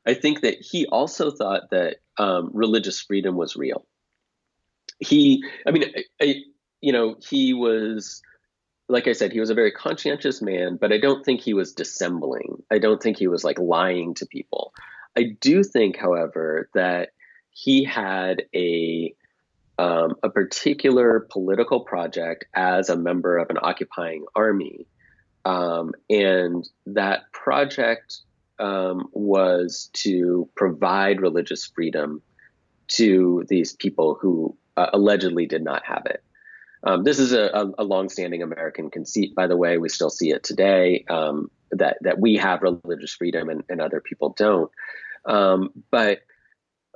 [0.05, 3.85] I think that he also thought that um, religious freedom was real.
[4.99, 6.35] He, I mean, I, I,
[6.79, 8.21] you know, he was
[8.87, 11.73] like I said, he was a very conscientious man, but I don't think he was
[11.73, 12.63] dissembling.
[12.71, 14.73] I don't think he was like lying to people.
[15.17, 17.09] I do think, however, that
[17.49, 19.15] he had a
[19.77, 24.87] um, a particular political project as a member of an occupying army,
[25.43, 28.21] um, and that project
[28.57, 32.21] um, was to provide religious freedom
[32.87, 36.23] to these people who uh, allegedly did not have it.
[36.83, 39.77] Um, this is a, a, a longstanding American conceit, by the way.
[39.77, 44.01] We still see it today um, that that we have religious freedom and, and other
[44.01, 44.71] people don't.
[45.25, 46.19] Um, but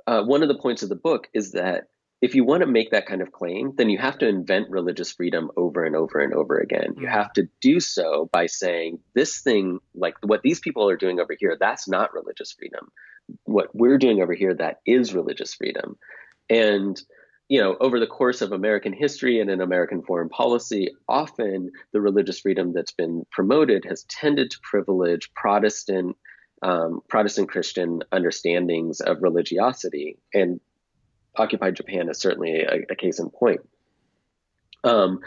[0.06, 1.88] uh, one of the points of the book is that
[2.20, 5.12] if you want to make that kind of claim, then you have to invent religious
[5.12, 6.94] freedom over and over and over again.
[6.98, 11.18] You have to do so by saying this thing, like what these people are doing
[11.18, 12.92] over here, that's not religious freedom.
[13.44, 15.96] What we're doing over here, that is religious freedom.
[16.50, 17.00] And
[17.50, 22.00] you know, over the course of American history and in American foreign policy, often the
[22.00, 26.16] religious freedom that's been promoted has tended to privilege Protestant,
[26.62, 30.60] um, Protestant Christian understandings of religiosity, and
[31.34, 33.62] occupied Japan is certainly a, a case in point.
[34.84, 35.18] Um,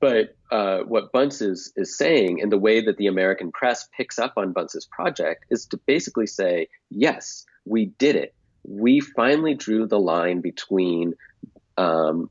[0.00, 4.18] but uh, what Bunce is is saying, and the way that the American press picks
[4.18, 8.34] up on Bunce's project, is to basically say, yes, we did it.
[8.66, 11.12] We finally drew the line between
[11.76, 12.30] um,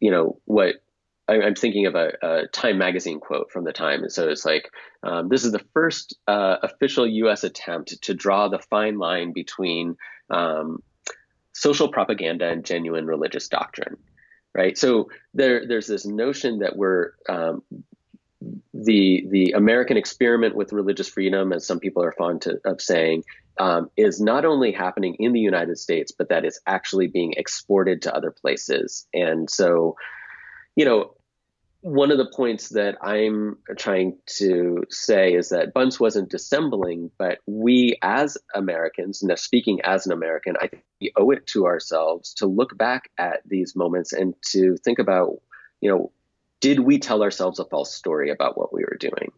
[0.00, 0.76] you know, what
[1.28, 4.02] I, am thinking of a, a, Time magazine quote from the time.
[4.02, 4.70] And so it's like,
[5.02, 7.44] um, this is the first uh, official U.S.
[7.44, 9.96] attempt to draw the fine line between
[10.30, 10.82] um,
[11.52, 13.96] social propaganda and genuine religious doctrine.
[14.54, 14.76] Right.
[14.76, 17.62] So there, there's this notion that we're um,
[18.74, 23.24] the the American experiment with religious freedom, as some people are fond to, of saying,
[23.58, 28.02] um, is not only happening in the United States, but that it's actually being exported
[28.02, 29.06] to other places.
[29.12, 29.96] And so,
[30.76, 31.14] you know,
[31.82, 37.38] one of the points that I'm trying to say is that Bunce wasn't dissembling, but
[37.46, 42.34] we as Americans, now speaking as an American, I think we owe it to ourselves
[42.34, 45.42] to look back at these moments and to think about,
[45.80, 46.12] you know,
[46.60, 49.32] did we tell ourselves a false story about what we were doing?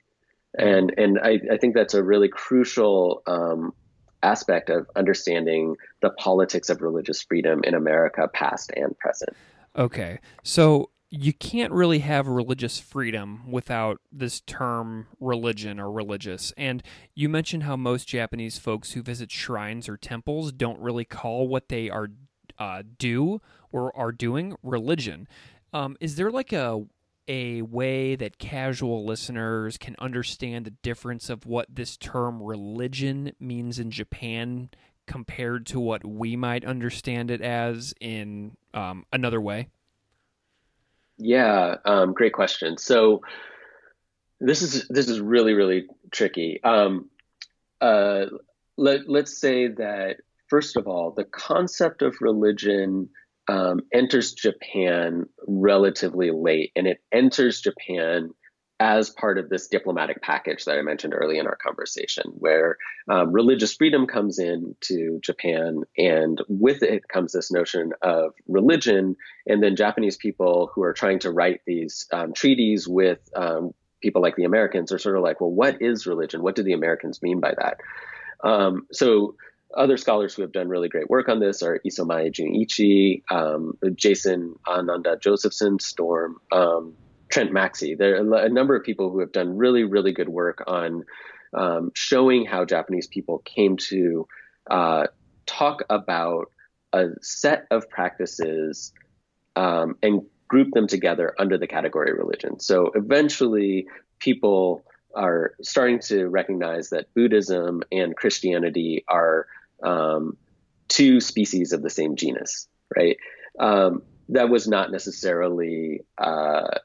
[0.56, 3.72] And and I, I think that's a really crucial um,
[4.24, 9.36] aspect of understanding the politics of religious freedom in America, past and present.
[9.76, 16.52] Okay, so you can't really have religious freedom without this term religion or religious.
[16.56, 16.82] And
[17.14, 21.68] you mentioned how most Japanese folks who visit shrines or temples don't really call what
[21.68, 22.08] they are
[22.58, 25.28] uh, do or are doing religion.
[25.72, 26.84] Um, is there like a
[27.28, 33.78] a way that casual listeners can understand the difference of what this term religion means
[33.78, 34.70] in Japan
[35.06, 39.68] compared to what we might understand it as in um, another way?
[41.16, 42.76] Yeah, um, great question.
[42.76, 43.22] So
[44.40, 46.62] this is this is really really tricky.
[46.62, 47.08] Um,
[47.80, 48.26] uh,
[48.76, 50.16] let let's say that
[50.48, 53.08] first of all, the concept of religion
[53.48, 58.30] um, enters Japan relatively late, and it enters Japan
[58.80, 62.76] as part of this diplomatic package that I mentioned early in our conversation, where
[63.08, 69.16] um, religious freedom comes into Japan, and with it comes this notion of religion.
[69.46, 73.72] And then Japanese people who are trying to write these um, treaties with um,
[74.02, 76.42] people like the Americans are sort of like, well, what is religion?
[76.42, 77.80] What do the Americans mean by that?
[78.42, 79.36] Um, so
[79.76, 84.54] other scholars who have done really great work on this are Isomae Junichi, um, Jason
[84.66, 86.94] Ananda Josephson, Storm, um,
[87.28, 87.94] Trent Maxey.
[87.94, 91.04] There are a number of people who have done really, really good work on
[91.52, 94.26] um, showing how Japanese people came to
[94.70, 95.06] uh,
[95.46, 96.50] talk about
[96.92, 98.92] a set of practices
[99.56, 102.60] um, and group them together under the category religion.
[102.60, 103.86] So eventually,
[104.18, 104.84] people
[105.14, 109.46] are starting to recognize that Buddhism and Christianity are
[109.82, 110.36] um,
[110.88, 113.16] two species of the same genus, right?
[113.58, 116.78] Um, that was not necessarily uh,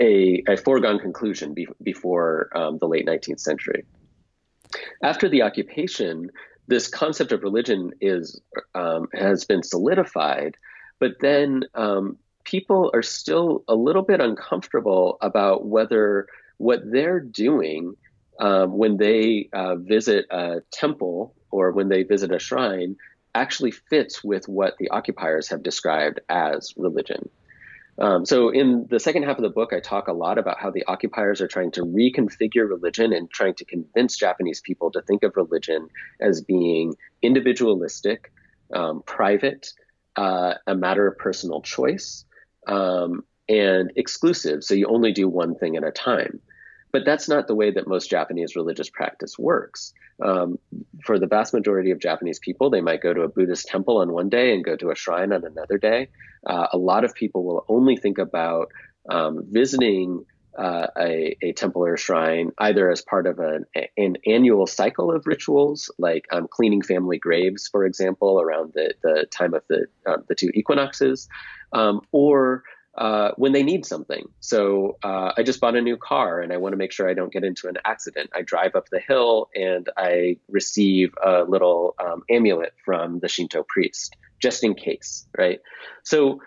[0.00, 3.84] a, a, foregone conclusion be, before um, the late 19th century.
[5.02, 6.30] After the occupation,
[6.66, 8.40] this concept of religion is
[8.74, 10.56] um, has been solidified,
[10.98, 17.94] but then um, people are still a little bit uncomfortable about whether what they're doing
[18.40, 22.96] um, when they uh, visit a temple or when they visit a shrine
[23.34, 27.28] actually fits with what the occupiers have described as religion.
[27.98, 30.70] Um, so, in the second half of the book, I talk a lot about how
[30.70, 35.22] the occupiers are trying to reconfigure religion and trying to convince Japanese people to think
[35.22, 35.88] of religion
[36.20, 38.32] as being individualistic,
[38.74, 39.72] um, private,
[40.16, 42.26] uh, a matter of personal choice,
[42.66, 44.64] um, and exclusive.
[44.64, 46.40] So, you only do one thing at a time.
[46.92, 49.92] But that's not the way that most Japanese religious practice works.
[50.24, 50.58] Um,
[51.04, 54.12] for the vast majority of Japanese people, they might go to a Buddhist temple on
[54.12, 56.08] one day and go to a shrine on another day.
[56.46, 58.70] Uh, a lot of people will only think about
[59.10, 60.24] um, visiting
[60.56, 63.64] uh, a, a, temple or shrine either as part of an,
[63.96, 69.26] an annual cycle of rituals, like um, cleaning family graves, for example, around the, the
[69.30, 71.28] time of the, uh, the two equinoxes,
[71.72, 72.62] um, or
[72.96, 74.24] uh, when they need something.
[74.40, 77.14] So uh, I just bought a new car and I want to make sure I
[77.14, 78.30] don't get into an accident.
[78.34, 83.64] I drive up the hill and I receive a little um, amulet from the Shinto
[83.68, 85.60] priest just in case, right?
[86.04, 86.40] So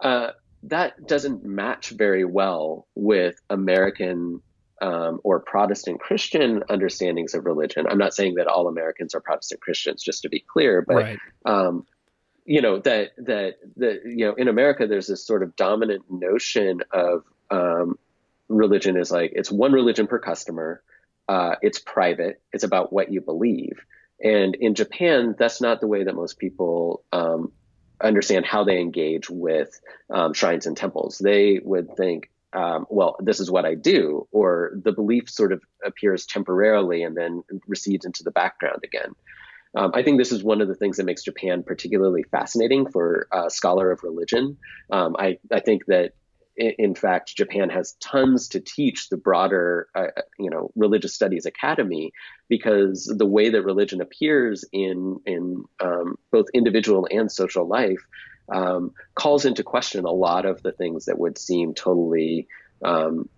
[0.00, 0.30] uh,
[0.64, 4.40] that doesn't match very well with American
[4.80, 7.86] um, or Protestant Christian understandings of religion.
[7.88, 11.18] I'm not saying that all Americans are Protestant Christians, just to be clear, but right.
[11.44, 11.86] um,
[12.44, 16.82] you know that that that you know in America there's this sort of dominant notion
[16.90, 17.96] of um,
[18.48, 20.82] religion is like it's one religion per customer.
[21.28, 22.40] Uh, it's private.
[22.52, 23.80] It's about what you believe.
[24.22, 27.52] And in Japan, that's not the way that most people um,
[28.02, 29.80] understand how they engage with
[30.10, 31.18] um, shrines and temples.
[31.18, 35.62] They would think, um, well, this is what I do, or the belief sort of
[35.84, 39.14] appears temporarily and then recedes into the background again.
[39.74, 43.26] Um, I think this is one of the things that makes Japan particularly fascinating for
[43.32, 44.58] a scholar of religion.
[44.90, 46.12] Um, I, I think that
[46.56, 52.12] in fact, Japan has tons to teach the broader, uh, you know, religious studies academy
[52.48, 58.06] because the way that religion appears in in um, both individual and social life
[58.50, 62.48] um, calls into question a lot of the things that would seem totally
[62.84, 63.28] um,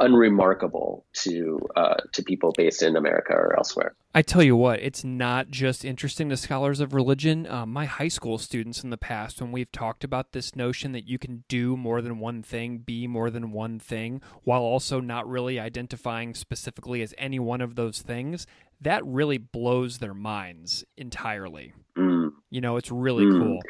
[0.00, 3.94] unremarkable to uh, to people based in America or elsewhere.
[4.12, 7.46] I tell you what, it's not just interesting to scholars of religion.
[7.46, 11.06] Um, my high school students in the past, when we've talked about this notion that
[11.06, 15.28] you can do more than one thing, be more than one thing, while also not
[15.28, 18.46] really identifying specifically as any one of those things,
[18.80, 21.72] that really blows their minds entirely.
[21.96, 22.32] Mm.
[22.50, 23.38] You know, it's really mm.
[23.38, 23.60] cool.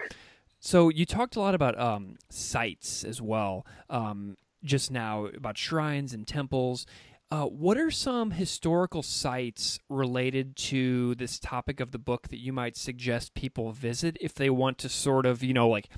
[0.61, 3.66] So you talked a lot about um, sites as well.
[3.89, 6.87] Um, just now about shrines and temples.
[7.33, 12.53] Uh, what are some historical sites related to this topic of the book that you
[12.53, 15.89] might suggest people visit if they want to sort of, you know, like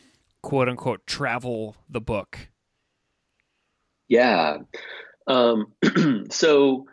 [0.42, 2.50] quote unquote travel the book?
[4.08, 4.58] Yeah.
[5.26, 5.72] Um,
[6.30, 6.86] so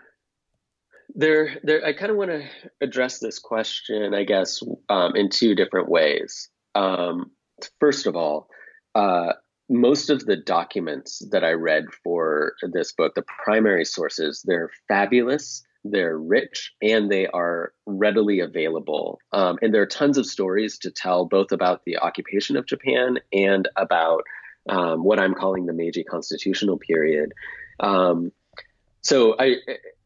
[1.14, 2.46] there, there, I kind of want to
[2.80, 6.50] address this question, I guess, um, in two different ways.
[6.76, 7.32] Um,
[7.82, 8.48] first of all,
[8.96, 9.34] uh,
[9.70, 15.64] most of the documents that I read for this book, the primary sources, they're fabulous,
[15.84, 19.20] they're rich, and they are readily available.
[19.32, 23.20] Um, and there are tons of stories to tell, both about the occupation of Japan
[23.32, 24.24] and about
[24.68, 27.32] um, what I'm calling the Meiji constitutional period.
[27.80, 28.32] Um,
[29.02, 29.56] so I,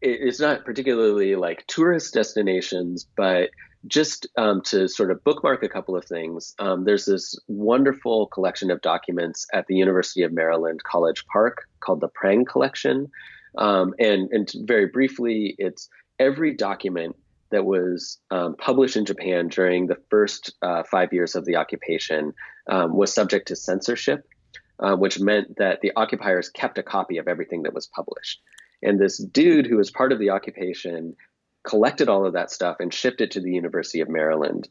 [0.01, 3.49] it's not particularly like tourist destinations, but
[3.87, 8.71] just um, to sort of bookmark a couple of things, um, there's this wonderful collection
[8.71, 13.09] of documents at the University of Maryland College Park called the Prange Collection.
[13.57, 17.15] Um, and, and very briefly, it's every document
[17.51, 22.33] that was um, published in Japan during the first uh, five years of the occupation
[22.69, 24.27] um, was subject to censorship,
[24.79, 28.41] uh, which meant that the occupiers kept a copy of everything that was published.
[28.81, 31.15] And this dude who was part of the occupation
[31.63, 34.67] collected all of that stuff and shipped it to the University of Maryland.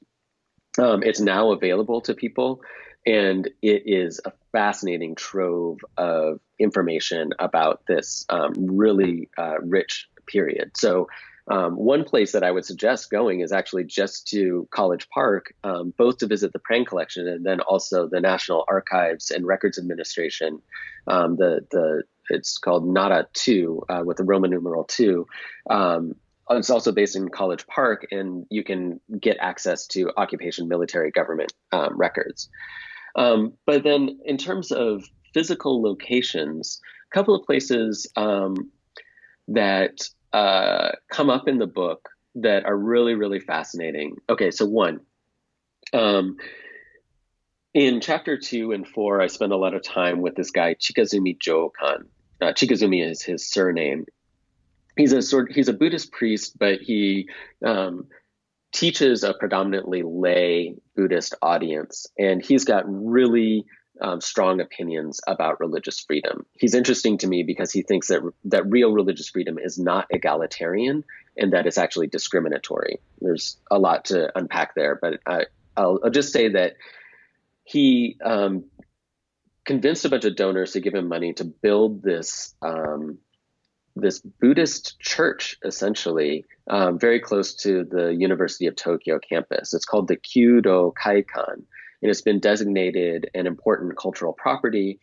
[0.79, 2.63] Um, it's now available to people,
[3.07, 10.73] and it is a fascinating trove of information about this um, really uh, rich period.
[10.77, 11.09] So,
[11.49, 15.93] um, one place that I would suggest going is actually just to College Park, um,
[15.99, 20.63] both to visit the Prange collection and then also the National Archives and Records Administration,
[21.09, 25.27] um, the the it's called Nara Two uh, with the Roman numeral two.
[26.49, 31.11] Um, it's also based in College Park, and you can get access to occupation military
[31.11, 32.49] government um, records.
[33.15, 36.81] Um, but then, in terms of physical locations,
[37.13, 38.71] a couple of places um,
[39.49, 44.17] that uh, come up in the book that are really, really fascinating.
[44.29, 45.01] Okay, so one,
[45.93, 46.37] um,
[47.75, 51.39] in chapter two and four, I spend a lot of time with this guy Chikazumi
[51.39, 52.07] Jokan.
[52.41, 54.07] Uh, Chikazumi is his surname.
[54.97, 55.53] He's a sort.
[55.53, 57.29] He's a Buddhist priest, but he
[57.65, 58.07] um,
[58.73, 63.65] teaches a predominantly lay Buddhist audience, and he's got really
[64.01, 66.45] um, strong opinions about religious freedom.
[66.53, 71.05] He's interesting to me because he thinks that that real religious freedom is not egalitarian
[71.37, 73.01] and that it's actually discriminatory.
[73.21, 76.75] There's a lot to unpack there, but I, will just say that
[77.65, 78.65] he um,
[79.65, 83.19] convinced a bunch of donors to give him money to build this um,
[83.95, 89.75] this Buddhist church, essentially, um, very close to the University of Tokyo campus.
[89.75, 94.99] It's called the Kyudo Kaikan, and it's been designated an important cultural property,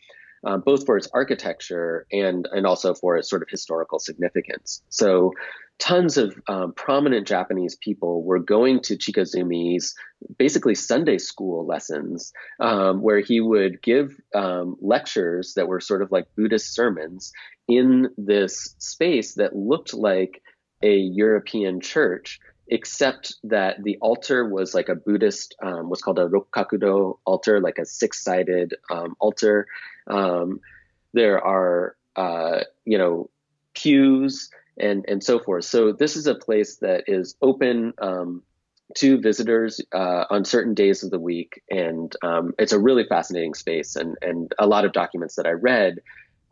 [0.45, 4.81] uh, both for its architecture and and also for its sort of historical significance.
[4.89, 5.33] So
[5.79, 9.95] tons of um, prominent Japanese people were going to Chikazumi's
[10.37, 16.11] basically Sunday school lessons, um, where he would give um, lectures that were sort of
[16.11, 17.31] like Buddhist sermons
[17.67, 20.41] in this space that looked like
[20.83, 26.27] a European church, except that the altar was like a Buddhist, um, what's called a
[26.27, 29.67] Rokkakudo altar, like a six sided um, altar.
[30.07, 30.61] Um,
[31.13, 33.29] there are, uh, you know,
[33.73, 35.65] pews and and so forth.
[35.65, 38.43] So this is a place that is open um,
[38.97, 43.55] to visitors uh, on certain days of the week, and um, it's a really fascinating
[43.55, 43.95] space.
[43.95, 45.99] And and a lot of documents that I read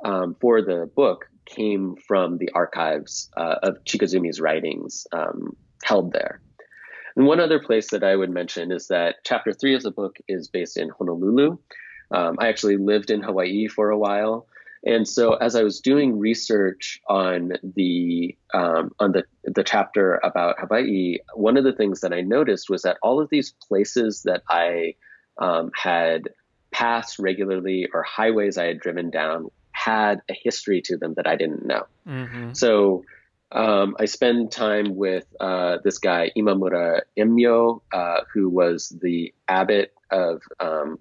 [0.04, 6.40] um, for the book came from the archives uh, of Chikazumi's writings um, held there.
[7.16, 10.18] And one other place that I would mention is that chapter three of the book
[10.28, 11.58] is based in Honolulu.
[12.12, 14.48] Um, I actually lived in Hawaii for a while.
[14.86, 20.60] And so, as I was doing research on the um, on the the chapter about
[20.60, 24.44] Hawaii, one of the things that I noticed was that all of these places that
[24.48, 24.94] I
[25.40, 26.30] um, had
[26.72, 31.36] passed regularly or highways I had driven down had a history to them that I
[31.36, 31.88] didn't know.
[32.08, 32.54] Mm-hmm.
[32.54, 33.04] So.
[33.52, 39.94] Um, I spend time with uh, this guy Imamura Emyo, uh, who was the abbot
[40.12, 41.00] of um,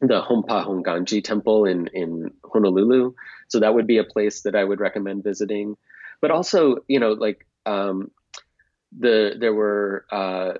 [0.00, 3.14] the Honpa Honganji temple in, in Honolulu.
[3.48, 5.76] So that would be a place that I would recommend visiting.
[6.20, 8.10] But also, you know, like um,
[8.96, 10.54] the there were uh,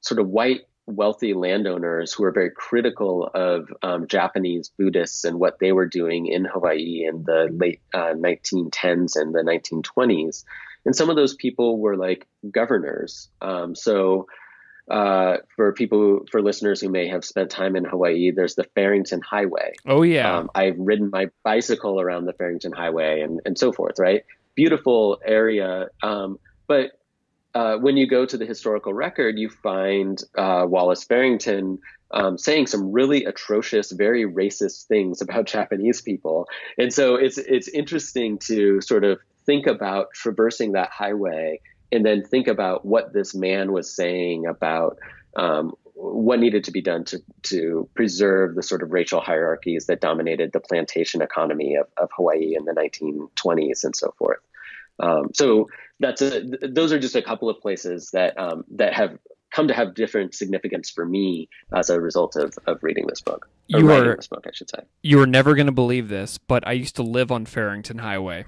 [0.00, 5.58] sort of white wealthy landowners who were very critical of um, Japanese Buddhists and what
[5.58, 10.44] they were doing in Hawaii in the late uh, 1910s and the 1920s.
[10.84, 13.28] And some of those people were like governors.
[13.40, 14.26] Um, so
[14.90, 19.20] uh, for people, for listeners who may have spent time in Hawaii, there's the Farrington
[19.20, 19.74] Highway.
[19.86, 24.00] Oh yeah, um, I've ridden my bicycle around the Farrington Highway and and so forth.
[24.00, 24.24] Right,
[24.56, 25.88] beautiful area.
[26.02, 26.92] Um, but
[27.54, 31.78] uh, when you go to the historical record, you find uh, Wallace Farrington
[32.10, 36.48] um, saying some really atrocious, very racist things about Japanese people,
[36.78, 42.24] and so it's it's interesting to sort of think about traversing that highway and then
[42.24, 44.98] think about what this man was saying about
[45.36, 50.00] um, what needed to be done to, to preserve the sort of racial hierarchies that
[50.00, 54.40] dominated the plantation economy of, of Hawaii in the 1920s and so forth.
[55.02, 55.68] Um, so
[56.00, 59.18] that's a, those are just a couple of places that um, that have
[59.52, 63.48] come to have different significance for me as a result of, of reading this book.
[63.66, 64.82] you are this book, I should say.
[65.02, 68.46] You are never going to believe this, but I used to live on Farrington Highway.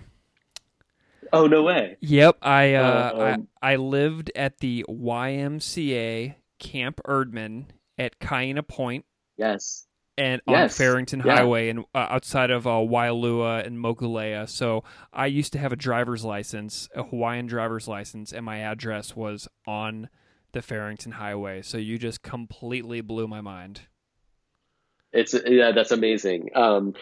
[1.33, 1.97] Oh no way!
[2.01, 7.67] Yep, I uh, uh um, I, I lived at the YMCA Camp Erdman
[7.99, 9.05] at Kaena Point.
[9.37, 9.87] Yes.
[10.17, 10.77] And on yes.
[10.77, 11.37] Farrington yeah.
[11.37, 14.49] Highway and uh, outside of uh, Waialua and Mokuleia.
[14.49, 19.17] So I used to have a driver's license, a Hawaiian driver's license, and my address
[19.17, 20.09] was on
[20.53, 21.63] the Farrington Highway.
[21.63, 23.83] So you just completely blew my mind.
[25.13, 26.51] It's yeah, that's amazing.
[26.55, 26.95] Um,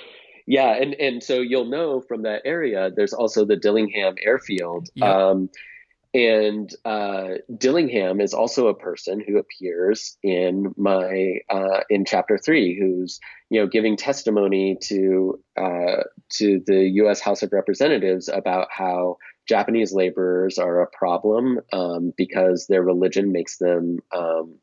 [0.46, 2.90] yeah, and and so you'll know from that area.
[2.94, 4.88] There's also the Dillingham Airfield.
[5.00, 5.50] Um,
[6.14, 12.78] and uh, Dillingham is also a person who appears in my uh, in chapter three,
[12.78, 16.02] who's you know giving testimony to uh,
[16.32, 17.20] to the U.S.
[17.20, 19.16] House of Representatives about how
[19.48, 24.58] Japanese laborers are a problem um, because their religion makes them um,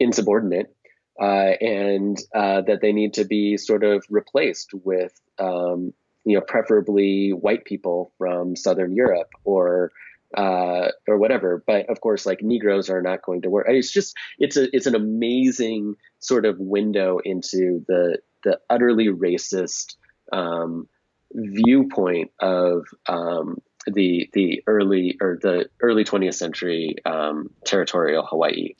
[0.00, 0.74] insubordinate
[1.20, 5.92] uh, and uh, that they need to be sort of replaced with um,
[6.24, 9.92] you know, preferably white people from Southern Europe or
[10.36, 11.62] uh, or whatever.
[11.66, 13.66] But of course, like Negroes are not going to work.
[13.68, 19.96] It's just it's a it's an amazing sort of window into the the utterly racist
[20.32, 20.88] um,
[21.32, 28.74] viewpoint of um, the the early or the early 20th century um, territorial Hawaii.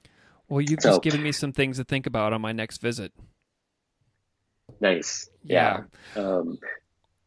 [0.49, 3.13] Well, you've so, just given me some things to think about on my next visit.
[4.81, 5.29] Nice.
[5.43, 5.83] Yeah.
[6.17, 6.23] yeah.
[6.23, 6.59] Um,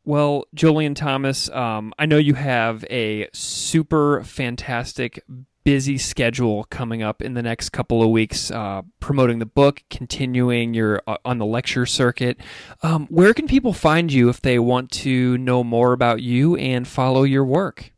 [0.03, 5.23] well, Jolyon Thomas, um, I know you have a super fantastic,
[5.63, 10.73] busy schedule coming up in the next couple of weeks, uh, promoting the book, continuing
[10.73, 12.39] your uh, on the lecture circuit.
[12.81, 16.87] Um, where can people find you if they want to know more about you and
[16.87, 17.91] follow your work?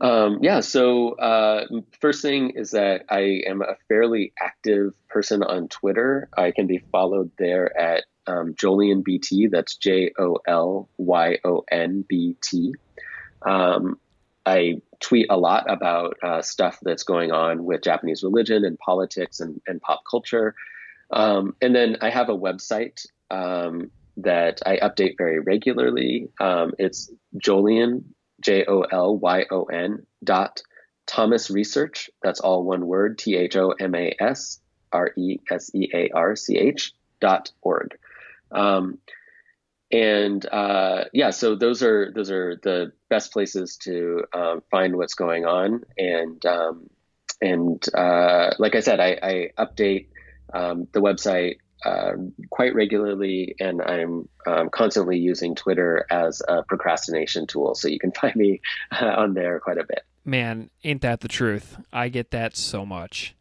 [0.00, 1.66] Um, yeah, so uh,
[2.00, 6.28] first thing is that I am a fairly active person on Twitter.
[6.36, 9.48] I can be followed there at um, Jolyon BT.
[9.48, 12.74] That's J O L Y O N B T.
[13.42, 13.98] Um,
[14.44, 19.40] I tweet a lot about uh, stuff that's going on with Japanese religion and politics
[19.40, 20.54] and, and pop culture.
[21.10, 26.28] Um, and then I have a website um, that I update very regularly.
[26.40, 28.04] Um, it's Jolyon,
[28.40, 30.62] J O L Y O N dot
[31.06, 32.10] Thomas Research.
[32.22, 34.60] That's all one word, T H O M A S
[34.92, 37.98] R E S E A R C H dot org.
[38.50, 38.98] Um,
[39.90, 45.14] and uh, yeah, so those are those are the best places to um, find what's
[45.14, 45.84] going on.
[45.96, 46.90] And um,
[47.40, 50.08] and uh, like I said, I, I update
[50.52, 52.12] um, the website uh,
[52.50, 57.74] quite regularly, and I'm um, constantly using Twitter as a procrastination tool.
[57.74, 60.02] So you can find me uh, on there quite a bit.
[60.24, 61.78] Man, ain't that the truth?
[61.92, 63.34] I get that so much.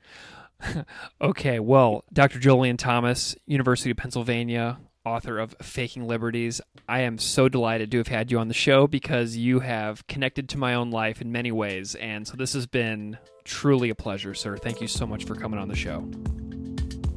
[1.21, 2.39] okay, well, Dr.
[2.39, 6.59] Jolyon Thomas, University of Pennsylvania, author of Faking Liberties.
[6.87, 10.49] I am so delighted to have had you on the show because you have connected
[10.49, 11.95] to my own life in many ways.
[11.95, 14.57] And so this has been truly a pleasure, sir.
[14.57, 16.01] Thank you so much for coming on the show.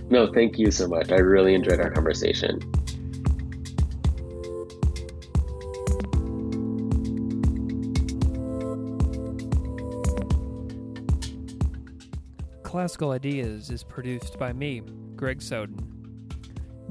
[0.08, 1.10] No, thank you so much.
[1.10, 2.60] I really enjoyed our conversation.
[12.62, 14.82] Classical Ideas is produced by me,
[15.16, 15.99] Greg Soden.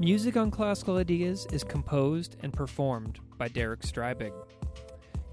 [0.00, 4.32] Music on Classical Ideas is composed and performed by Derek Strybig.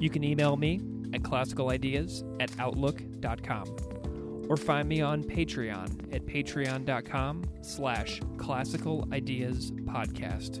[0.00, 0.80] You can email me
[1.12, 10.60] at classicalideas at outlook.com or find me on Patreon at patreon.com slash classical ideas podcast.